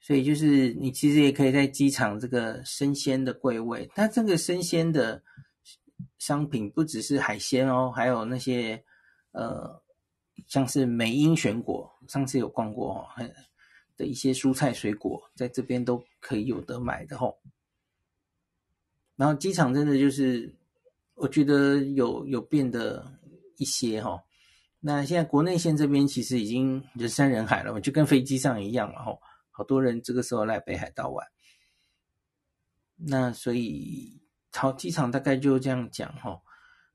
[0.00, 5.22] 所以就是你其实也可以在机场这个生鲜的柜位，它这个生鲜的
[6.18, 8.82] 商品不只是海鲜哦，还有那些
[9.32, 9.82] 呃
[10.46, 13.06] 像是美英选果，上次有逛过哦，
[13.96, 17.36] 的一些蔬菜水果，在这边都可以有得买的吼。
[19.16, 20.54] 然后机场真的就是
[21.14, 23.04] 我觉得有有变得
[23.56, 24.22] 一些哈。
[24.78, 29.20] 那现在国内线这边其实已经人山人海了嘛，就跟飞机上一样了吼，
[29.58, 31.26] 好多人这个时候来北海道玩。
[32.94, 36.42] 那所以，好，机场大概就这样讲吼。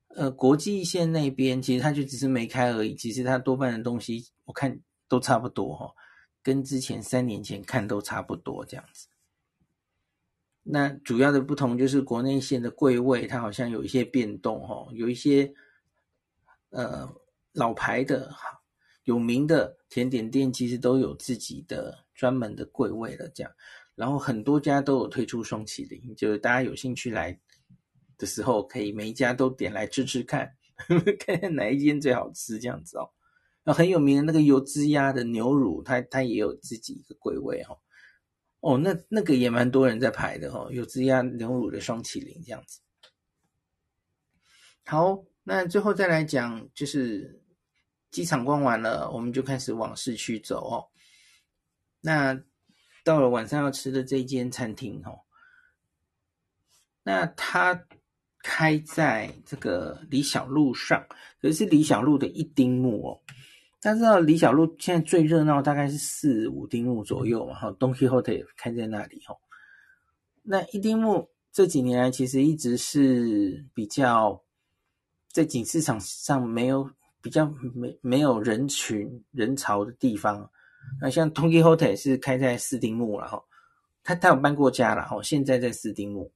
[0.07, 5.93] 呃，国际线那边其实它就只是没开而已，其实它多半的东西我看都差不多哈，
[6.41, 9.09] 跟之前三年前看都差不多这样子。
[10.63, 15.53] 那主要的不同就是国内线的柜位它好像有一些变动哈，有一些
[16.69, 17.21] 呃。
[17.55, 18.33] 老牌的、
[19.03, 23.51] 有名的甜点店其实都有自己的专门的柜位了，这样，
[23.95, 27.39] 然后很多家都有推出双麒麟，就是大家有兴趣来
[28.17, 30.55] 的时候，可以每一家都点来吃吃看，
[31.19, 33.09] 看看哪一间最好吃，这样子哦。
[33.63, 37.79] 那很有名的那个油脂鸭的牛乳，它它也有自己一个柜位哦。
[38.59, 42.79] 哦，那那个也蛮多人在排的哦，油脂鸭牛乳的双麒麟这样子。
[44.85, 47.39] 好，那最后再来讲就是。
[48.13, 50.85] 机场逛完了，我们就开始往市区走哦。
[52.05, 52.37] 那
[53.05, 55.21] 到了晚上要吃的这间餐厅哦，
[57.01, 57.85] 那它
[58.43, 61.07] 开在这个李小璐上，
[61.41, 63.21] 可是李小璐的一丁目哦。
[63.79, 69.39] 大家知道李小璐现在最热闹大概是四五丁目左右嘛，哈，Donkey Hotel 开在那里哦。
[70.41, 74.43] 那一丁目这几年来其实一直是比较
[75.29, 76.91] 在景市场上没有。
[77.23, 80.51] 比较没没有人群人潮的地方，
[81.01, 83.43] 那像 t o n k y Hotel 是开在四丁目了哈，
[84.03, 86.31] 他他有搬过家了哈，现在在四丁目，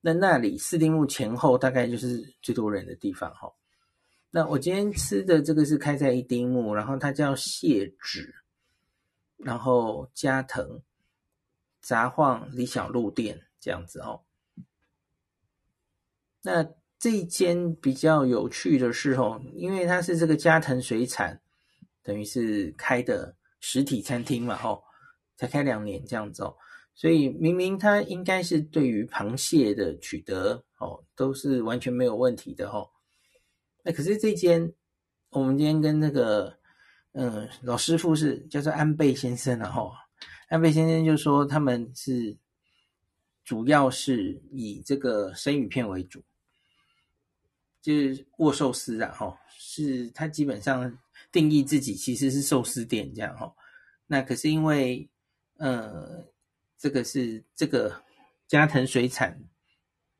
[0.00, 3.52] 那那里四丁目前后大概就是最多人的地方哈。
[4.30, 8.34] 那我今天吃的这个是开在一丁目，然后它叫谢芷，
[9.36, 10.80] 然后加藤
[11.80, 14.22] 杂晃李小璐店这样子哦，
[16.42, 16.72] 那。
[17.02, 21.40] 这一间比较有趣的是哦，因为它是这个加藤水产，
[22.00, 24.82] 等于是开的实体餐厅嘛，吼，
[25.36, 26.54] 才开两年这样子哦，
[26.94, 32.90] 所以明明他应该是对于螃蟹的取得哦，都是完全没有问题的吼。
[33.84, 34.74] 那可是这间，
[35.30, 36.58] 我们今天跟那个
[37.12, 39.92] 嗯老师傅是叫做安倍先生了吼，
[40.48, 42.36] 安倍先生就说他们是
[43.44, 46.20] 主要是以这个生鱼片为主。
[47.82, 50.96] 就是握寿司啊，哈，是他基本上
[51.32, 53.52] 定义自己其实是寿司店这样哈。
[54.06, 55.10] 那可是因为，
[55.56, 56.24] 呃，
[56.78, 58.02] 这个是这个
[58.46, 59.42] 加藤水产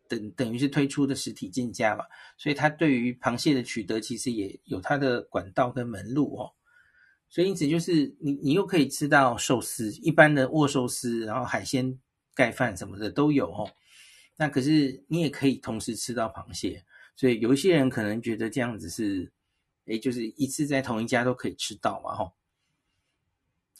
[0.08, 2.04] 等等于是推出的实体进家嘛，
[2.36, 6.50] 所以他对于螃蟹的取得其实也有他的管道跟门路哦。
[7.28, 11.98] 所以因此就是你你又可以吃到寿司，一般的握寿司，然后海鲜
[12.34, 13.70] 盖饭什么的都有哦。
[14.36, 16.84] 那可是你也可以同时吃到螃蟹。
[17.14, 19.30] 所以有一些人可能觉得这样子是，
[19.86, 22.32] 诶，就是一次在同一家都可以吃到嘛，吼。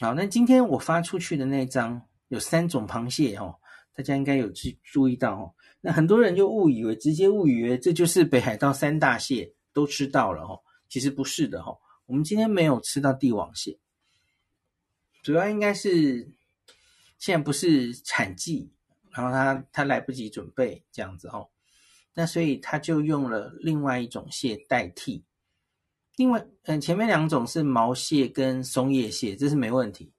[0.01, 3.59] 好，那今天我发出去的那张有三种螃蟹，吼，
[3.95, 5.55] 大家应该有注注意到，吼。
[5.81, 10.63] 那很多人就误以为，直接误以为这就是北海道三大蟹都吃到了，吼。
[10.89, 11.81] 其实不是的，吼。
[12.07, 13.79] 我们今天没有吃到帝王蟹，
[15.23, 16.29] 主要应该是
[17.19, 18.71] 现在不是产季，
[19.11, 21.51] 然后他他来不及准备这样子，吼。
[22.15, 25.25] 那所以他就用了另外一种蟹代替，
[26.17, 30.13] 另外，嗯，前面两种是毛蟹跟松叶蟹，这是没问题。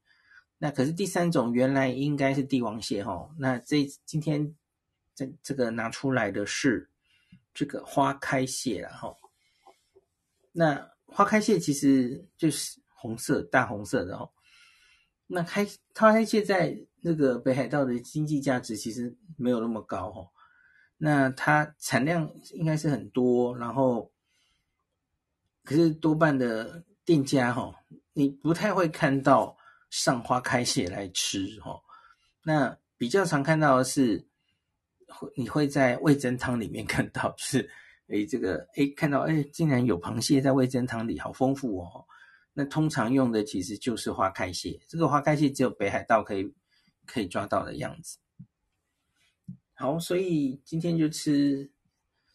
[0.58, 4.56] 那可是第三种原来应该是帝王蟹哈，那这今天
[5.14, 6.89] 这这个拿出来的是
[7.54, 9.16] 这个花开蟹了哈。
[10.52, 14.32] 那花开蟹其实就是红色大红色的哦。
[15.28, 15.66] 那开
[15.96, 20.32] 花开蟹在那个北海道的经济价值其实没有那么高哈。
[21.06, 24.10] 那它产量应该是很多，然后
[25.66, 27.76] 可是多半的店家哈，
[28.14, 29.58] 你不太会看到
[29.89, 31.78] 上花开蟹来吃哈。
[32.41, 34.26] 那比较常看到的是，
[35.36, 37.70] 你会在味噌汤里面 看到，就是
[38.08, 42.06] 诶这个诶看到诶竟然有螃蟹在味噌汤里，好丰富哦。
[42.54, 46.49] 那通常用的其实就是花开蟹，这个花开蟹只有北海道可以
[47.06, 48.20] 可以抓到的样子。
[49.84, 51.69] 好，所以今天就吃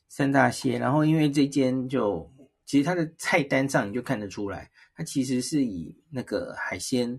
[0.07, 2.31] 三大蟹，然后因为这间就
[2.67, 7.19] 其实它的菜单上你就看得出来，它其实是以那个海鲜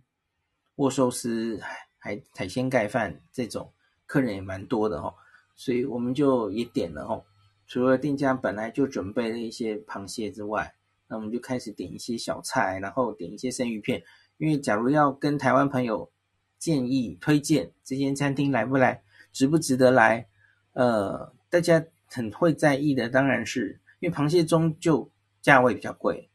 [0.76, 3.74] 握寿司、海海海鲜盖饭这种
[4.06, 5.12] 客人也蛮多的哈，
[5.56, 7.20] 所以我们就也点了哈，
[7.66, 10.72] 除了店家本来就准备了一些螃蟹之外。
[11.08, 14.04] 那我们就开始点一些小菜，然后点一些生鱼片。
[14.38, 16.12] 因为假如要跟台湾朋友
[16.60, 19.02] 建议推荐这间餐厅来不来，
[19.32, 20.28] 值不值得来，
[20.74, 25.10] 呃，大家很会在意的，当然是因为螃蟹终究
[25.42, 26.30] 价位比较贵。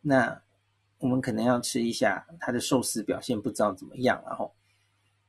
[0.00, 0.42] 那
[0.98, 4.54] 我们可能要吃一下它的寿司表现，不知道怎么样，然后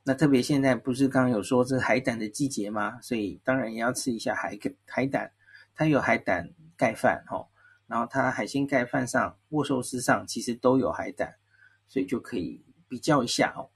[0.04, 3.00] 那特别现在不是刚刚有说这海胆的季节吗？
[3.02, 5.32] 所以当然也要吃一下海海胆，
[5.74, 7.50] 它有海胆盖饭，吼。
[7.88, 11.36] 然后它海鲜盖饭上、握寿司上其实都有海胆，
[11.88, 13.70] 所以就可以比较一下哦。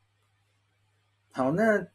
[1.32, 1.88] 好，那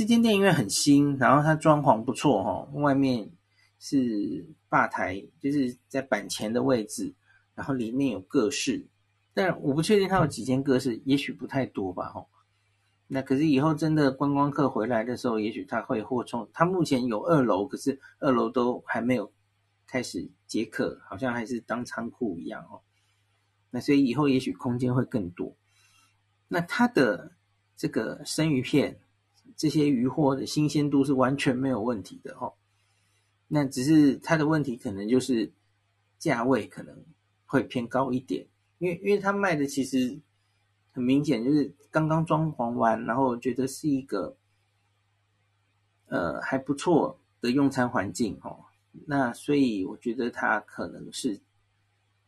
[0.00, 3.30] 这间店因为很新，然后它装潢不错哈，外面
[3.78, 7.14] 是吧台，就是在板前的位置，
[7.54, 8.86] 然后里面有各式，
[9.34, 12.24] 但我不确定它有几间各式，也许不太多吧哈。
[13.08, 16.48] 那可是以后真的观光客回来的时候，也许它会扩充。
[16.54, 19.30] 它目前有二楼，可是二楼都还没有。
[19.86, 22.80] 开始接客，好像还是当仓库一样哦。
[23.68, 25.54] 那所以以后也许空间会更多。
[26.48, 27.32] 那它的
[27.76, 28.98] 这个生鱼片，
[29.60, 32.54] 这些鱼货的新鲜度是完全没有问题的哦。
[33.46, 35.52] 那只是它的问题可能就是
[36.18, 37.04] 价位可能
[37.44, 38.46] 会偏高一点，
[38.78, 40.18] 因为因为它卖的其实
[40.92, 44.34] 很明显就是刚刚装潢完，然后觉得是一个
[46.06, 48.64] 呃还不错的用餐环境哦。
[49.04, 51.38] 那所以我觉得它可能是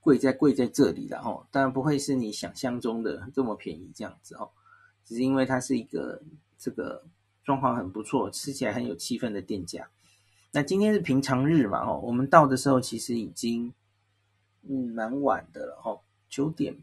[0.01, 4.51] 贵在贵在这里了哦，当然不会是你想象中的这么便宜这样子哦，
[5.03, 6.23] 只是因为它是一个
[6.59, 7.03] 这个
[7.45, 9.89] 状况很不错，吃起来很有气氛的店家。
[10.53, 13.73] 那今天是平常日嘛哦，我们到的时候其实已经
[14.69, 16.77] 嗯蛮晚的了哦，九点，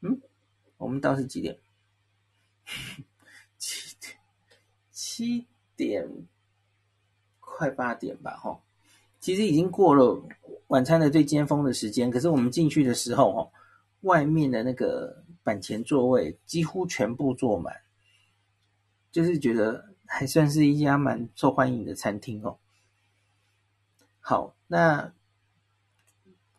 [0.00, 0.20] 嗯，
[0.78, 1.58] 我们到是几点？
[3.58, 4.16] 七点，
[4.90, 5.46] 七
[5.76, 6.08] 点。
[7.54, 8.58] 快八点吧，哈，
[9.20, 10.20] 其实已经过了
[10.68, 12.10] 晚餐的最尖峰的时间。
[12.10, 13.50] 可是我们进去的时候，哈，
[14.00, 17.82] 外面的那个板前座位几乎全部坐满，
[19.12, 22.58] 就是觉得还算是一家蛮受欢迎的餐厅哦。
[24.18, 25.12] 好，那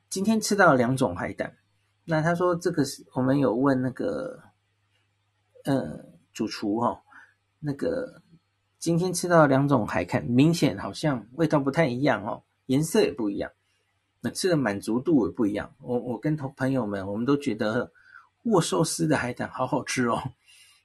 [0.10, 1.58] 今天吃到了两种海胆，
[2.06, 4.42] 那他说这个是我们有问那个，
[5.66, 7.02] 呃，主厨哈，
[7.60, 8.22] 那个。
[8.80, 13.50] 今天吃到两种海胆，明显好像味道不太一样哦，颜色也不一样，
[14.20, 15.74] 那吃的满足度也不一样。
[15.80, 17.94] 我我跟同朋友们，我们都觉得
[18.44, 20.22] 握寿司的海胆好好吃哦。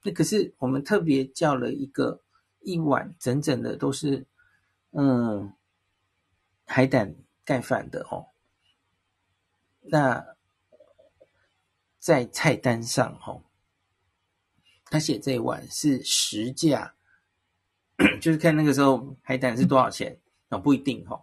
[0.02, 2.22] 那可是我们特别叫了一个
[2.60, 4.26] 一碗整整的都是
[4.92, 5.52] 嗯
[6.66, 8.26] 海胆盖饭的哦。
[9.80, 10.36] 那
[11.98, 13.42] 在菜单上哦，
[14.84, 16.94] 他写这一碗是实价。
[18.20, 21.20] 就是看那个时候海胆是多少钱，那不一定哈。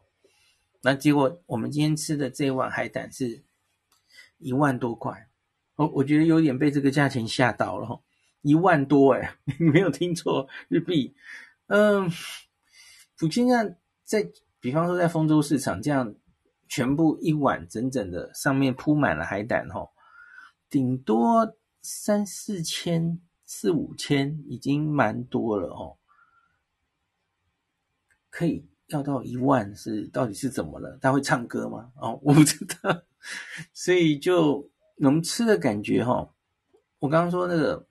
[0.82, 3.46] 那结果我们今天吃的这一碗海胆是
[4.40, 5.30] 一万多块，
[5.76, 8.02] 我我觉得有点被这个价钱吓到了哈，
[8.46, 11.16] 一万多哎，你 没有听错，日币。
[11.66, 12.08] 嗯，
[13.18, 14.30] 普京这样在，
[14.60, 16.14] 比方说在丰州市场这样，
[16.70, 19.90] 全部一碗整整的上面铺满了海胆哈，
[20.70, 25.98] 顶多三四千、四五千，已经蛮多了哦。
[28.30, 31.00] 可以要到一万是到底是怎么了？
[31.02, 31.92] 他会唱歌吗？
[32.00, 33.02] 哦， 我不知道，
[33.74, 36.30] 所以就我们吃的感觉哈，
[37.00, 37.88] 我刚刚说那个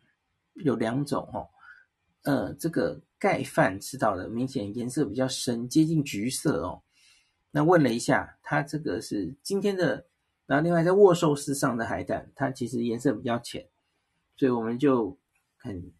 [0.55, 1.49] 有两种哦，
[2.23, 6.83] 呃，这个盖饭吃到的明显颜色比较深，接近橘色哦。
[7.51, 10.07] 那问了一下，它这个是今天的，
[10.47, 13.69] 然后另外在握寿司上的海胆，它其实颜色比较浅，
[14.37, 15.19] 所以我们就
[15.57, 15.93] 很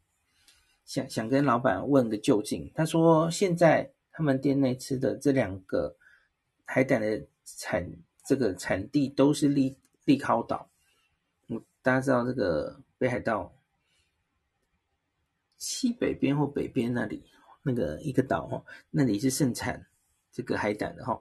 [0.85, 2.71] 想想跟老板问个究竟。
[2.75, 3.91] 他说现在。
[4.17, 5.97] 他们店内吃的这两个
[6.65, 7.85] 海胆的产
[8.25, 10.71] 这个产地都是利利尻岛，
[11.49, 13.53] 嗯，大家知道这个北海道
[15.65, 17.25] 西北边或北边那里
[17.63, 19.87] 那个一个岛哦，那里是盛产
[20.31, 21.19] 这个海胆的哈，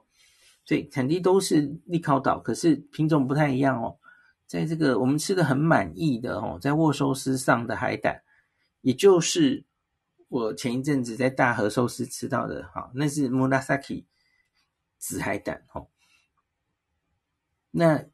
[0.64, 3.98] 所以产地都是利考岛，可是品种不太一样哦。
[4.46, 8.22] 在这个我们吃的很满意的哦，在握寿司上的海胆，
[8.82, 9.64] 也就是
[10.28, 14.04] 我前一阵子在大和寿司吃到的，哈，那是 Murasaki
[14.98, 15.88] 紫海胆哦。
[17.70, 18.04] 那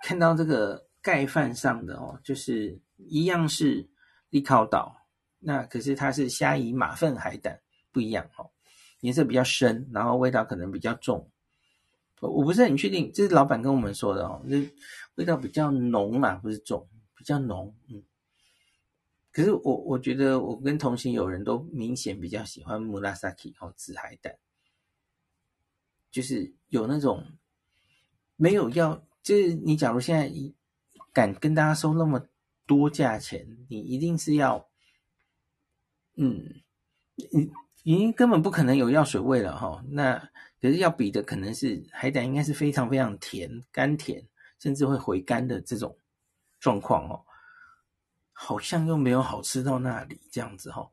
[0.00, 3.88] 看到这个盖饭上的哦，就是一样是
[4.28, 4.97] 利考岛，
[5.38, 7.60] 那可是它是虾夷马粪海胆，
[7.92, 8.50] 不一样哦，
[9.00, 11.30] 颜色比较深，然后味道可能比较重。
[12.20, 14.68] 我我不是很确定，这是老板跟我们说的哦，这
[15.14, 17.74] 味道比较浓嘛，不是重，比较浓。
[17.88, 18.02] 嗯，
[19.30, 24.36] 可是我我觉得我跟同行有人都明显比较喜欢 Murasaki 哦，紫海胆，
[26.10, 27.24] 就是有那种
[28.34, 30.28] 没有要，就是你假如现在
[31.12, 32.26] 敢跟大家收那么
[32.66, 34.67] 多价钱，你一定是要，
[36.18, 36.44] 嗯，
[37.84, 40.28] 你已经根本不可能有药水味了哈、哦，那。
[40.60, 44.20] 可是要比的可能是海胆，应该是非常非常甜，甘甜，
[44.58, 45.96] 甚至会回甘的这种
[46.58, 47.24] 状况哦，
[48.32, 50.90] 好像又没有好吃到那里这样子哦，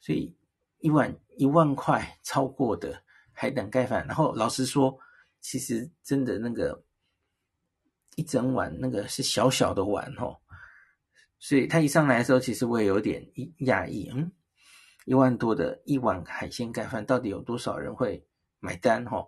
[0.00, 0.36] 所以
[0.78, 3.00] 一碗一万块超过的
[3.30, 4.98] 海胆盖饭，然后老实说，
[5.40, 6.82] 其实真的那个
[8.16, 10.36] 一整碗那个是小小的碗哦，
[11.38, 13.24] 所以他一上来的时候，其实我也有点
[13.58, 14.32] 讶异，嗯，
[15.06, 18.26] 一万多的一碗海鲜盖饭，到底有多少人会
[18.58, 19.24] 买单哈，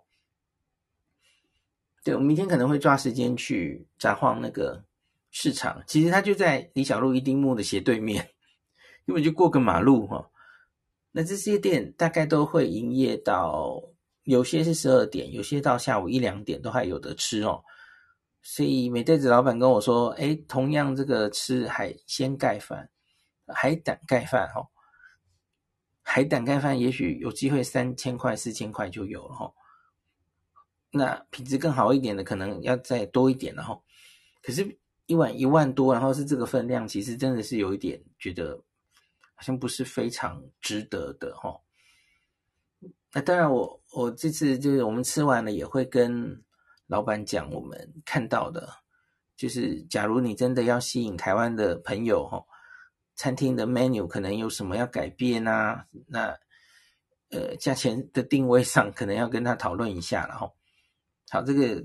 [2.03, 4.83] 对，我明天可能会抓时间去札幌那个
[5.31, 8.29] 市场，其实它就在李小璐一丁目的斜对面，
[9.05, 10.29] 因为就过个马路哈。
[11.11, 13.81] 那这些店大概都会营业到，
[14.23, 17.63] 有些是十二点，有些到下午一两点都还有得吃哦。
[18.41, 22.89] 所以美袋子老板跟我说，哎，同样这个吃海鲜盖饭、
[23.47, 24.67] 海胆盖饭哈。
[26.11, 29.53] 海胆盖饭也许有机会三千块四千块就有了哈，
[30.89, 33.79] 那品质更好一点的可能要再多一点了哈。
[34.41, 38.59] 可是，一碗一万多，然后是这个分量，其实真的是有一点觉得
[39.35, 41.61] 好像不是非常值得的哈。
[43.13, 46.43] 那当然我，我我这次就是我们吃完了也会跟
[46.87, 48.67] 老板讲我们看到的，
[49.35, 52.43] 就是假如你真的要吸引台湾的朋友哈。
[53.19, 55.85] 餐厅的 menu 可能有什么要改变啊？
[56.07, 56.33] 那
[57.31, 60.49] 呃，价钱的定位上可能要跟他讨论一下了哈。
[61.29, 61.83] 好，这个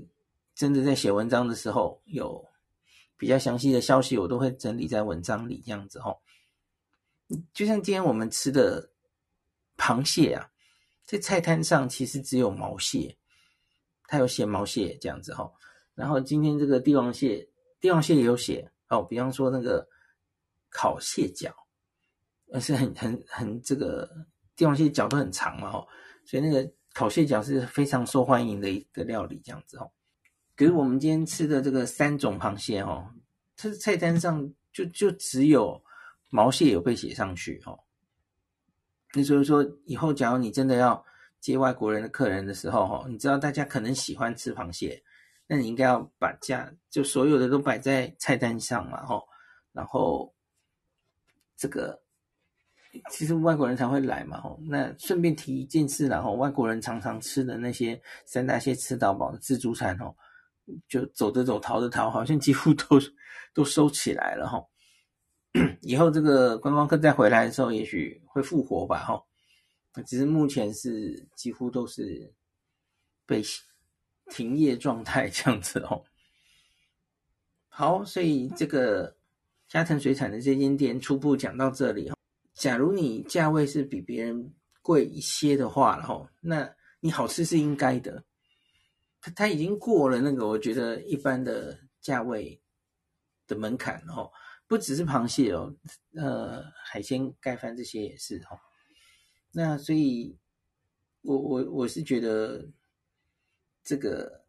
[0.55, 2.41] 真的在写文章的时候有
[3.17, 6.15] 比较详细的消息，我都会整理在文章里这样子哈。
[7.53, 8.89] 就像今天我们吃的
[9.77, 10.49] 螃蟹啊，
[11.03, 13.17] 在菜单上其实只有毛蟹，
[14.07, 15.51] 它有写毛蟹这样子哈。
[15.95, 17.45] 然后今天这个帝王蟹，
[17.81, 19.85] 帝王蟹也有写哦，比方说那个。
[20.77, 21.55] 烤蟹脚，
[22.51, 24.09] 而是很很很这个
[24.57, 25.87] 帝王蟹脚都很长嘛，哦，
[26.25, 29.89] 所以那个烤蟹脚是非常受欢迎的一个料理，这样子哦。
[30.53, 33.09] 可是我们今天吃的这个三种螃蟹哦，
[33.55, 35.81] 它的菜单上就就只有
[36.29, 37.79] 毛蟹有被写上去哦。
[39.13, 41.01] 那所以说，以后假如你真的要
[41.39, 45.01] 接外国人的客人的时候，哦，你知道大家可能喜欢吃螃蟹，
[45.47, 49.23] 那你应该要把价就所有的都摆在菜单上嘛，哦，
[49.71, 50.35] 然后。
[51.57, 52.01] 这个
[53.09, 60.15] 其实外国人才会来嘛，吼，那顺便提一件事，然后外国人常常吃的那些三大蟹吃到饱的自助餐，吼，
[60.87, 62.99] 就走着走，逃着逃，好像几乎都
[63.53, 64.69] 都收起来了，吼。
[65.81, 69.25] 以后这个观光客再回来的时候，也许会复活吧，吼。
[70.05, 72.33] 只是目前是几乎都是
[73.25, 73.41] 被
[74.29, 76.03] 停业状态这样子，哦。
[77.69, 79.14] 好，所以这个。
[79.75, 82.15] 加藤水产的这间店初步讲到这里哈，
[82.53, 88.23] 假如你价位是比别人贵一些的话，然后那你好吃是应该的，
[89.19, 92.57] 它它已经过了那个我觉得一般的价位
[93.47, 94.31] 的门槛哦，
[94.65, 95.75] 不只是螃蟹哦，
[96.15, 98.57] 呃，海鲜盖饭这些也是哈，
[99.51, 100.37] 那所以
[101.21, 102.65] 我我我是觉得
[103.83, 104.45] 这个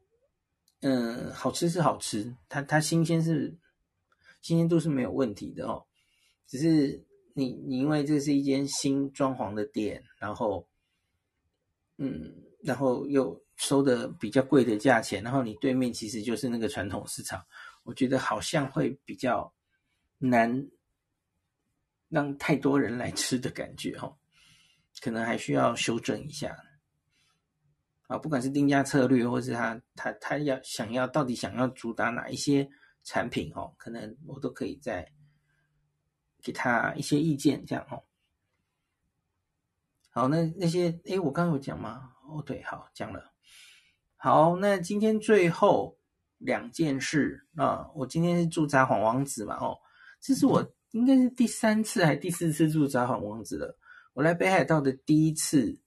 [0.82, 3.58] 嗯好吃是好吃，它它新鲜是。
[4.46, 5.84] 今天都是没有问题的哦，
[6.46, 10.64] 只是你你因为这是一间新装潢的店，然后，
[11.96, 12.32] 嗯，
[12.62, 17.44] 然后又收的比较贵的价钱，然后你对面其实就是那个传统市场，
[17.82, 19.52] 我觉得好像会比较
[20.18, 20.64] 难
[22.08, 24.16] 让太多人来吃的感觉哦，
[25.02, 26.56] 可能还需要修正一下
[28.06, 32.70] 啊，不管是定价策略，或是他他他要想要到底想要主打哪一些。
[33.06, 35.08] 产品哦，可能我都可以再
[36.42, 38.02] 给他一些意见，这样哦。
[40.10, 42.10] 好，那那些诶、我刚刚有讲吗？
[42.28, 43.32] 哦，对，好，讲了。
[44.16, 45.96] 好，那今天最后
[46.38, 47.88] 两件事啊。
[47.94, 49.78] 我今天是住札幌王子嘛，哦，
[50.20, 53.78] 这是我应该是第三次还是第四次住札幌王子了。
[54.14, 55.78] 我来北海道的第一次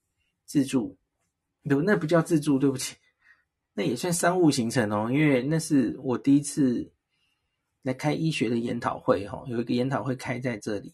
[0.46, 0.98] 自助，
[1.64, 2.96] 不，那不叫自助，对不起，
[3.74, 6.90] 那也算商务行程哦，因为那是我第一次
[7.84, 10.94] 来开医学的研讨会，哈，有一个研讨会开在这里。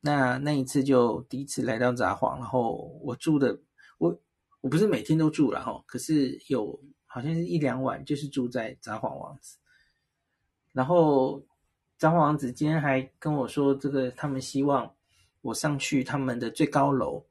[0.00, 3.58] 那那一次就第一次来到札幌，然后我住的
[3.98, 4.20] 我
[4.60, 9.56] 我不是每天都住了哈，可是有好像是一两晚就是住在札幌王子，
[10.72, 11.42] 然后
[11.98, 14.94] 札幌王子今天还跟我说，这个他们希望
[15.40, 17.24] 我上去他们的最高楼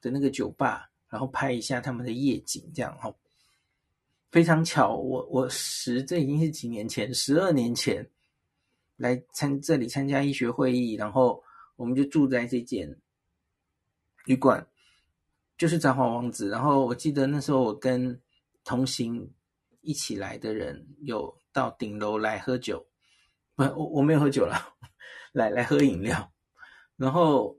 [0.00, 3.12] 的那个酒吧，然后拍一下他们的夜景，这样哈，
[4.30, 8.08] 非常巧，我我十这已经是几年前，十二年前
[8.96, 11.42] 来参这里参加医学会议，然后。
[11.78, 12.90] 我们就住在这间
[14.24, 14.66] 旅馆，
[15.58, 16.48] 就是札幌王子。
[16.48, 18.18] 然后我记得那时候我跟
[18.64, 19.30] 同行
[19.82, 22.82] 一起来的人有到顶楼来喝酒，
[23.54, 24.56] 不，我我没有喝酒了，
[25.32, 26.32] 来来喝饮料。
[26.96, 27.54] 然后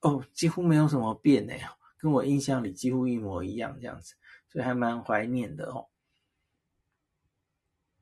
[0.00, 1.52] 哦，几乎没有什么变呢，
[1.98, 4.14] 跟我印象里几乎一模一样这样子，
[4.58, 5.86] 所以还蛮怀念的哦。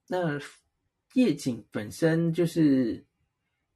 [0.07, 0.41] 那
[1.13, 3.05] 夜景本身就是。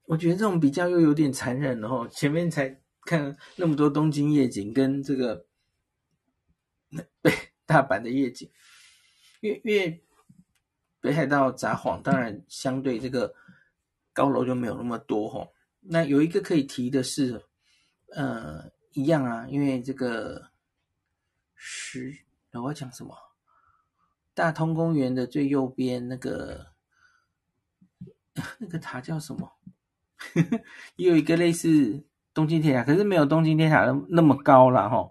[0.04, 2.08] 我觉得这种比较又有点残忍了哦。
[2.10, 5.46] 前面才看那么多东京夜景跟这个
[7.22, 7.32] 北
[7.64, 8.50] 大阪的夜景，
[9.40, 10.04] 因为因为
[11.00, 13.32] 北海道札幌当然相对这个
[14.12, 15.54] 高楼就没有那么多吼。
[15.78, 17.40] 那有一个可以提的是，
[18.08, 20.50] 呃，一样啊，因为这个
[22.52, 23.16] 是我要讲什么？
[24.34, 26.68] 大通公园的最右边那个
[28.58, 29.52] 那个塔叫什么？
[30.96, 35.10] 也有一个类似东京铁塔，可是没有东京铁塔那那么高了哈。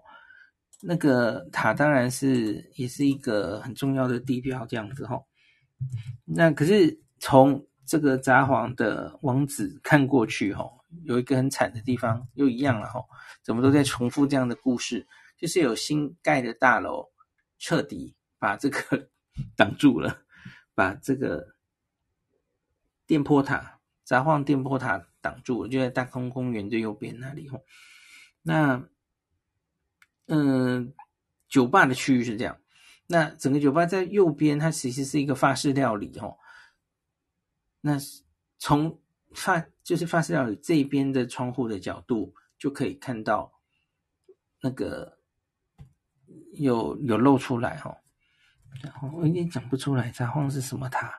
[0.82, 5.20] 那个塔当然是也是一个很重要的地标，这样子哈。
[6.24, 10.64] 那可是从这个札幌的王子看过去哈，
[11.02, 13.04] 有一个很惨的地方，又一样了哈。
[13.42, 17.10] 怎么都在重复这样的故事，就是有新盖的大楼
[17.60, 19.08] 彻底把这个
[19.56, 20.24] 挡住了，
[20.74, 21.54] 把这个
[23.06, 23.76] 电波塔。
[24.02, 27.64] 杂晃电波塔挡住了，就在大空公园最右边那里吼。
[28.42, 28.88] 那，
[30.26, 30.92] 嗯，
[31.48, 32.60] 酒吧的区域是这样。
[33.06, 36.40] 那整个酒吧在右边，它其实是一个法式料理吼。
[37.82, 37.98] 那
[38.58, 39.00] 从
[39.32, 43.60] 法就是法式料理这边的窗户的角度，就可以看到
[44.60, 45.19] 那个
[46.52, 47.96] 有有露出来吼。
[48.82, 51.12] 然后我有点讲不出来，札幌是什么塔？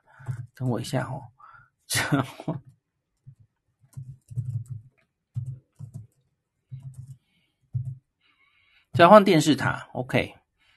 [0.56, 1.22] 等我一下哦，
[1.88, 2.60] 札幌。
[8.94, 10.36] 交换电视塔，OK，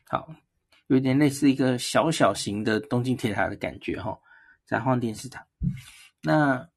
[0.08, 0.34] 好，
[0.86, 4.18] 有点类似一个小小型的东京铁塔的感觉哈。
[4.66, 5.46] 札幌电视塔，
[6.22, 6.68] 那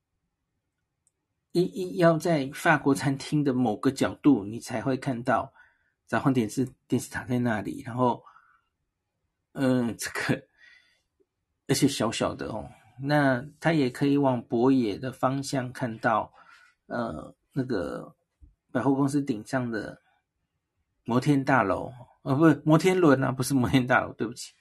[1.52, 5.54] 一一要在法国餐厅的某个角度，你才会看到
[6.08, 7.84] 札幌电视电视塔在那里。
[7.86, 8.24] 然后，
[9.54, 10.48] 嗯， 这个
[11.68, 12.70] 而且小小的哦，
[13.02, 16.34] 那它也可以往博野的方向看到，
[16.88, 18.16] 呃，那个
[18.72, 20.02] 百货公司顶上的。
[21.10, 21.90] 摩天大楼，
[22.24, 24.54] 呃，不是摩天轮啊，不是摩天大楼，对不起。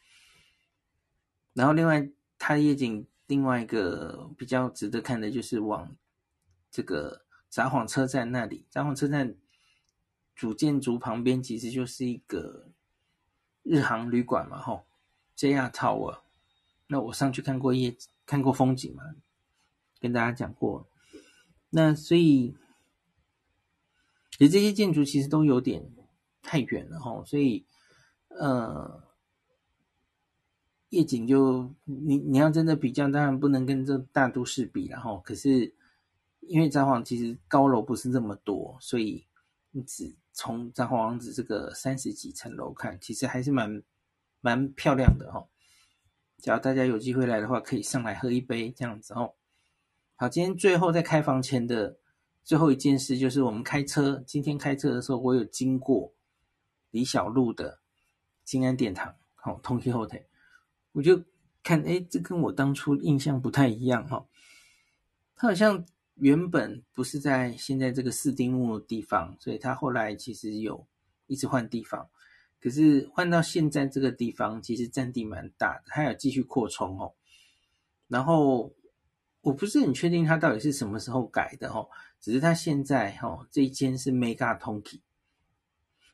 [1.54, 5.96] 然后，另外，它的夜景另外一个比较值得看的就是往
[6.70, 8.64] 这个札幌车站那里。
[8.70, 9.34] 札幌车站
[10.36, 12.70] 主建筑旁边其实就是一个
[13.64, 14.84] 日航旅馆嘛，吼
[15.36, 16.20] ，JR Tower。
[16.86, 19.02] 那我上去看过夜，看过风景嘛，
[19.98, 20.88] 跟大家讲过。
[21.70, 22.54] 那所以，
[24.38, 25.90] 其实这些建筑其实都有点。
[26.48, 27.66] 太远了吼，所以
[28.28, 29.02] 呃，
[30.90, 35.74] 夜景就你你要真的比较，当然不能跟这大都市比，然后可是
[36.38, 39.26] 因为札幌其实高楼不是这么多，所以
[39.72, 43.82] 你只从札幌王子这个三十几层楼看，其实还是蛮
[44.42, 45.48] 蛮漂亮的哈。
[46.38, 49.32] 只要大家有机会来的话，可以上来喝一杯这样子哦。
[50.14, 51.96] 好，今天最后在开房前的
[52.44, 56.12] 最后一件事就是我们开车，今天开车的时候我有经过。
[56.92, 57.80] 李小璐的
[58.42, 60.22] 金安殿堂，好，Donkey Hotel，
[60.92, 61.24] 我就
[61.62, 64.24] 看，哎，这跟我当初印象不太一样哈。
[65.34, 65.84] 他好像
[66.16, 70.86] 原本不是在现在这个四丁目的地方，所以他后来其实有
[71.26, 72.08] 一直换地方。
[72.58, 77.12] 可是换到现在这个地方，其实占地蛮大的，它有继续扩充哦。
[78.08, 78.72] 然后
[79.42, 81.88] 我不是很确定它到底是什么时候改的哦，
[82.18, 85.00] 只是它现在哦这一间是 Mega Tonky，。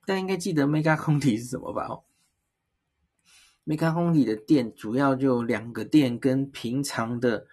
[0.04, 1.86] 大家应该记得 Mega Conti 是什么吧？
[1.86, 2.02] 哦
[3.64, 7.46] ，Mega Honki 的店主要就两个店跟平常的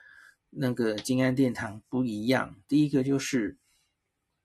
[0.49, 2.55] 那个金安殿堂不一样。
[2.67, 3.57] 第一个就是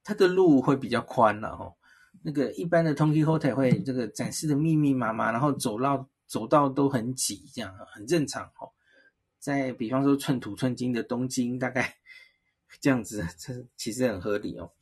[0.02, 1.76] 它的路会比较宽了哦。
[2.22, 8.72] 那个一般的 Donkey Hotel 会这个展示的密密麻麻，然后走道走道都很挤，这样很正常哦。
[9.38, 11.96] 在比方说寸土寸金的东京，大概
[12.80, 14.72] 这样子，这其实很合理哦。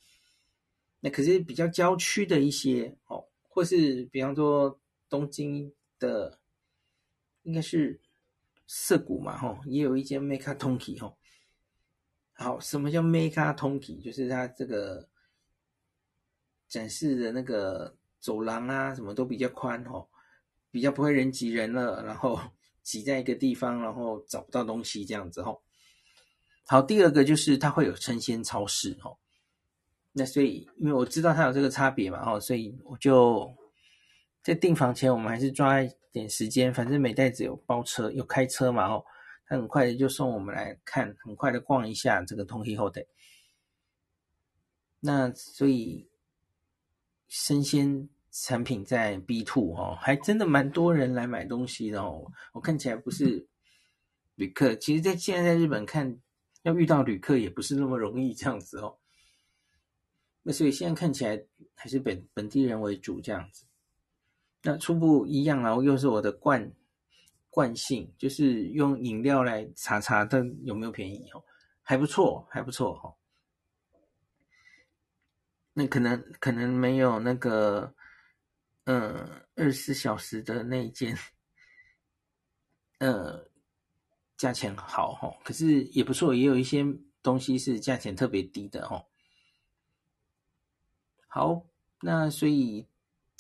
[1.00, 6.38] 那可是比较郊区的一些哦，或是比方说东京的。
[7.44, 8.00] 应该是
[8.74, 11.18] 涩谷嘛，吼，也有一间 Mega Tonki 吼。
[12.32, 14.02] 好，什么叫 Mega Tonki？
[14.02, 15.06] 就是它这个
[16.68, 20.08] 展示的那个走廊啊，什么都比较宽吼，
[20.70, 22.40] 比较不会人挤人了，然后
[22.82, 25.62] 挤在一个地方，然后找不到东西这样子吼。
[26.64, 29.18] 好，第二个就是它会有生鲜超市吼。
[30.12, 33.54] 那所以因为我知道它有这个差别嘛，吼，所以我就
[34.42, 35.90] 在订房前，我们还是抓一。
[36.12, 39.02] 点时间，反正美袋子有包车，有开车嘛，哦，
[39.46, 43.06] 他很快的就送我们来看，很快的逛一下这个 Tommy Hotel。
[45.00, 46.06] 那所以
[47.28, 52.30] 生鲜产品在 B two 哦，还真的蛮多人来买东西的哦。
[52.52, 53.48] 我看起来不是
[54.34, 56.20] 旅客，其实，在现在在日本看
[56.60, 58.98] 要遇到旅客也不是那么容易这样子哦。
[60.42, 61.42] 那所以现在看起来
[61.74, 63.64] 还是本本地人为主这样子。
[64.64, 66.72] 那初步一样然后，又是我的惯
[67.50, 71.42] 惯性，就是用饮料来查查它有没有便宜哦，
[71.82, 73.12] 还不错，还不错哈。
[75.72, 77.92] 那可能可能没有那个，
[78.84, 81.18] 呃，二十四小时的那一间，
[83.00, 83.48] 呃，
[84.36, 86.84] 价钱好哈，可是也不错，也有一些
[87.20, 89.04] 东西是价钱特别低的哈。
[91.26, 91.66] 好，
[92.00, 92.86] 那所以。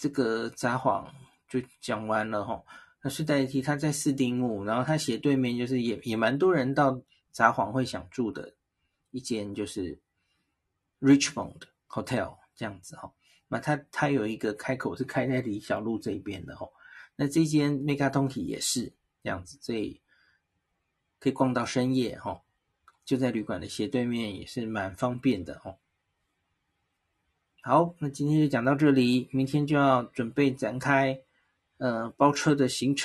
[0.02, 1.06] 这个札幌
[1.48, 2.60] 就讲完了哈，
[3.02, 7.00] 那顺带一提，他在四丁目，然后他斜对面就是也也蛮多人到
[7.30, 8.52] 札幌会想住的
[9.12, 9.96] 一间就是
[11.00, 13.12] Richmond Hotel 这样子哈，
[13.46, 16.66] 那他他有一个开口是开在李小璐这边的哈，
[17.14, 18.92] 那这间 Mega Donkey 也是
[19.22, 20.00] 这样子，所以
[21.20, 22.42] 可以逛到深夜哈，
[23.04, 25.76] 就在旅馆的斜对面，也是蛮方便的哈。
[27.64, 31.16] 好，那今天就讲到这里，明天就要准备展开，
[31.78, 33.00] 呃，包车的行程。